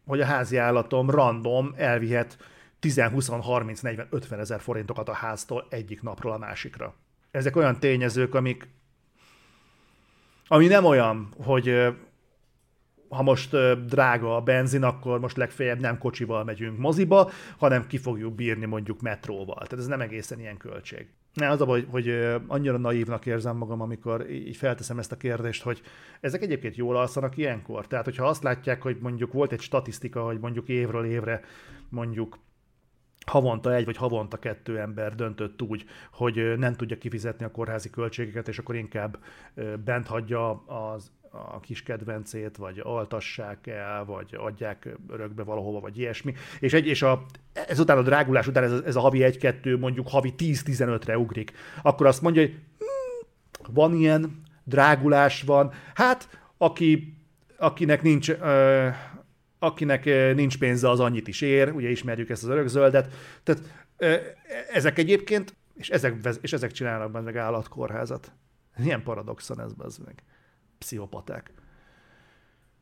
hogy 0.06 0.22
a 0.22 0.26
házi 0.26 0.58
állatom 0.58 1.10
random 1.10 1.74
elvihet 1.78 2.38
10, 2.80 3.02
20, 3.02 3.28
30, 3.28 3.80
40, 3.80 4.08
50 4.10 4.40
ezer 4.40 4.60
forintokat 4.60 5.10
a 5.10 5.14
háztól 5.14 5.68
egyik 5.70 6.02
napról 6.02 6.34
a 6.34 6.38
másikra. 6.38 6.96
Ezek 7.32 7.56
olyan 7.56 7.80
tényezők, 7.80 8.36
amik 8.36 8.68
ami 10.48 10.68
nem 10.68 10.86
olyan, 10.86 11.34
hogy 11.44 11.94
ha 13.10 13.22
most 13.22 13.56
drága 13.86 14.36
a 14.36 14.42
benzin, 14.42 14.84
akkor 14.84 15.20
most 15.20 15.38
legfeljebb 15.38 15.80
nem 15.80 15.98
kocsival 15.98 16.44
megyünk 16.44 16.78
moziba, 16.78 17.32
hanem 17.58 17.88
ki 17.88 17.98
fogjuk 17.98 18.36
bírni 18.36 18.66
mondjuk 18.66 19.02
metróval. 19.02 19.56
Tehát 19.56 19.74
ez 19.74 19.88
nem 19.88 20.02
egészen 20.02 20.40
ilyen 20.40 20.58
költség. 20.58 21.08
Ne, 21.34 21.50
az 21.50 21.62
a 21.62 21.66
hogy, 21.66 21.88
hogy 21.90 22.10
annyira 22.48 22.78
naívnak 22.78 23.26
érzem 23.26 23.58
magam, 23.58 23.82
amikor 23.82 24.30
így 24.30 24.56
felteszem 24.56 25.00
ezt 25.00 25.12
a 25.12 25.18
kérdést, 25.18 25.64
hogy 25.64 25.82
ezek 26.22 26.42
egyébként 26.42 26.76
jól 26.76 26.98
alszanak 26.98 27.38
ilyenkor. 27.38 27.88
Tehát, 27.88 28.06
hogyha 28.06 28.28
azt 28.28 28.44
látják, 28.44 28.82
hogy 28.82 28.98
mondjuk 29.02 29.34
volt 29.34 29.52
egy 29.52 29.62
statisztika, 29.62 30.24
hogy 30.24 30.40
mondjuk 30.40 30.68
évről 30.68 31.06
évre 31.06 31.42
mondjuk 31.90 32.38
havonta 33.26 33.74
egy 33.74 33.86
vagy 33.86 33.98
havonta 33.98 34.38
kettő 34.38 34.80
ember 34.80 35.16
döntött 35.16 35.62
úgy, 35.62 35.86
hogy 36.12 36.54
nem 36.58 36.74
tudja 36.74 36.98
kifizetni 36.98 37.46
a 37.46 37.52
kórházi 37.52 37.90
költségeket, 37.90 38.48
és 38.48 38.58
akkor 38.58 38.76
inkább 38.76 39.18
bent 39.86 40.08
hagyja 40.08 40.50
az 40.66 41.12
a 41.32 41.60
kis 41.60 41.84
kedvencét, 41.84 42.58
vagy 42.58 42.80
altassák 42.84 43.68
el, 43.68 44.06
vagy 44.06 44.36
adják 44.38 44.90
örökbe 45.08 45.44
valahova, 45.44 45.80
vagy 45.80 45.98
ilyesmi. 45.98 46.34
És, 46.60 46.74
egy, 46.74 46.88
és 46.88 47.02
a, 47.02 47.26
ezután 47.54 47.98
a 47.98 48.02
drágulás 48.02 48.48
után 48.48 48.64
ez, 48.64 48.72
ez 48.72 48.96
a 48.96 49.00
havi 49.00 49.20
1-2 49.22 49.80
mondjuk 49.80 50.08
havi 50.08 50.34
10-15-re 50.38 51.18
ugrik. 51.18 51.52
Akkor 51.82 52.06
azt 52.06 52.22
mondja, 52.22 52.42
hogy 52.42 52.56
hm, 52.78 53.74
van 53.74 53.94
ilyen, 53.94 54.42
drágulás 54.64 55.42
van. 55.42 55.72
Hát, 55.94 56.40
aki, 56.58 57.14
akinek 57.58 58.02
nincs, 58.02 58.30
ö, 58.30 58.88
akinek 59.60 60.06
nincs 60.36 60.58
pénze, 60.58 60.90
az 60.90 61.00
annyit 61.00 61.28
is 61.28 61.42
ér, 61.42 61.72
ugye 61.72 61.90
ismerjük 61.90 62.30
ezt 62.30 62.44
az 62.44 62.50
örökzöldet. 62.50 63.14
Tehát 63.44 63.62
ö, 63.98 64.16
ezek 64.74 64.98
egyébként, 64.98 65.56
és 65.76 65.90
ezek, 65.90 66.38
és 66.42 66.54
ezek 66.54 66.72
csinálnak 66.72 67.24
meg 67.24 67.38
állatkórházat. 67.38 68.32
Milyen 68.78 69.04
paradoxon 69.04 69.62
ez, 69.62 69.72
az 69.78 69.98
meg 69.98 70.24
pszichopaták. 70.80 71.52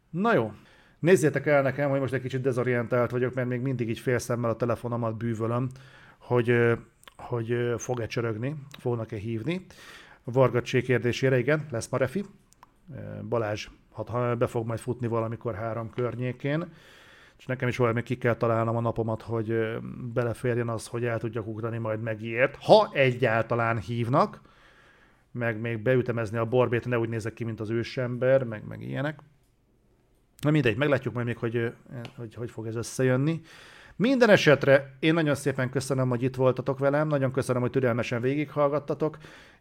Na 0.09 0.33
jó, 0.33 0.53
nézzétek 0.99 1.45
el 1.45 1.61
nekem, 1.61 1.89
hogy 1.89 1.99
most 1.99 2.13
egy 2.13 2.21
kicsit 2.21 2.41
dezorientált 2.41 3.11
vagyok, 3.11 3.33
mert 3.33 3.47
még 3.47 3.61
mindig 3.61 3.89
így 3.89 3.99
félszemmel 3.99 4.49
a 4.49 4.55
telefonomat 4.55 5.17
bűvölöm, 5.17 5.69
hogy, 6.17 6.77
hogy 7.17 7.73
fog-e 7.77 8.05
csörögni, 8.05 8.55
fognak-e 8.79 9.17
hívni. 9.17 9.65
Varga 10.23 10.61
kérdésére, 10.61 11.37
igen, 11.37 11.67
lesz 11.69 11.89
ma 11.89 11.97
refi. 11.97 12.25
Balázs 13.29 13.67
ha 14.05 14.35
be 14.35 14.47
fog 14.47 14.67
majd 14.67 14.79
futni 14.79 15.07
valamikor 15.07 15.55
három 15.55 15.89
környékén, 15.89 16.73
és 17.37 17.45
nekem 17.45 17.67
is 17.67 17.77
valami 17.77 18.03
ki 18.03 18.17
kell 18.17 18.35
találnom 18.35 18.75
a 18.75 18.81
napomat, 18.81 19.21
hogy 19.21 19.77
beleférjen 20.13 20.69
az, 20.69 20.87
hogy 20.87 21.05
el 21.05 21.19
tudjak 21.19 21.47
ugrani 21.47 21.77
majd 21.77 22.01
megért, 22.01 22.55
ha 22.55 22.89
egyáltalán 22.93 23.77
hívnak, 23.77 24.41
meg 25.38 25.59
még 25.59 25.81
beütemezni 25.81 26.38
a 26.38 26.45
borbét, 26.45 26.85
ne 26.85 26.99
úgy 26.99 27.09
nézek 27.09 27.33
ki, 27.33 27.43
mint 27.43 27.59
az 27.59 27.69
ősember, 27.69 28.43
meg, 28.43 28.67
meg 28.67 28.81
ilyenek. 28.81 29.19
Na 30.41 30.51
mindegy, 30.51 30.77
meglátjuk 30.77 31.13
majd 31.13 31.25
még, 31.25 31.38
hogy, 31.38 31.73
hogy 32.15 32.35
hogy 32.35 32.51
fog 32.51 32.67
ez 32.67 32.75
összejönni. 32.75 33.41
Minden 33.95 34.29
esetre 34.29 34.95
én 34.99 35.13
nagyon 35.13 35.35
szépen 35.35 35.69
köszönöm, 35.69 36.09
hogy 36.09 36.23
itt 36.23 36.35
voltatok 36.35 36.79
velem, 36.79 37.07
nagyon 37.07 37.31
köszönöm, 37.31 37.61
hogy 37.61 37.71
türelmesen 37.71 38.21
végighallgattatok, 38.21 39.17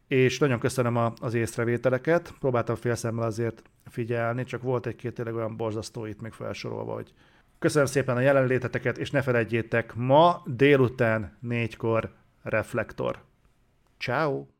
és 0.09 0.39
nagyon 0.39 0.59
köszönöm 0.59 0.97
a, 0.97 1.13
az 1.21 1.35
észrevételeket. 1.35 2.35
Próbáltam 2.41 2.75
félszemmel 2.75 3.27
azért 3.27 3.63
figyelni, 3.85 4.45
csak 4.45 4.63
volt 4.63 4.87
egy-két 4.87 5.15
tényleg 5.15 5.35
olyan 5.35 5.57
borzasztó 5.57 6.07
itt 6.07 6.21
még 6.21 6.33
felsorolva, 6.33 6.93
hogy 6.93 7.13
köszönöm 7.59 7.87
szépen 7.87 8.17
a 8.17 8.21
jelenléteteket, 8.21 8.99
és 8.99 9.11
ne 9.11 9.23
felejtjétek, 9.23 9.95
ma 9.95 10.43
délután 10.47 11.37
négykor 11.41 12.13
reflektor. 12.43 13.19
Ciao. 13.99 14.56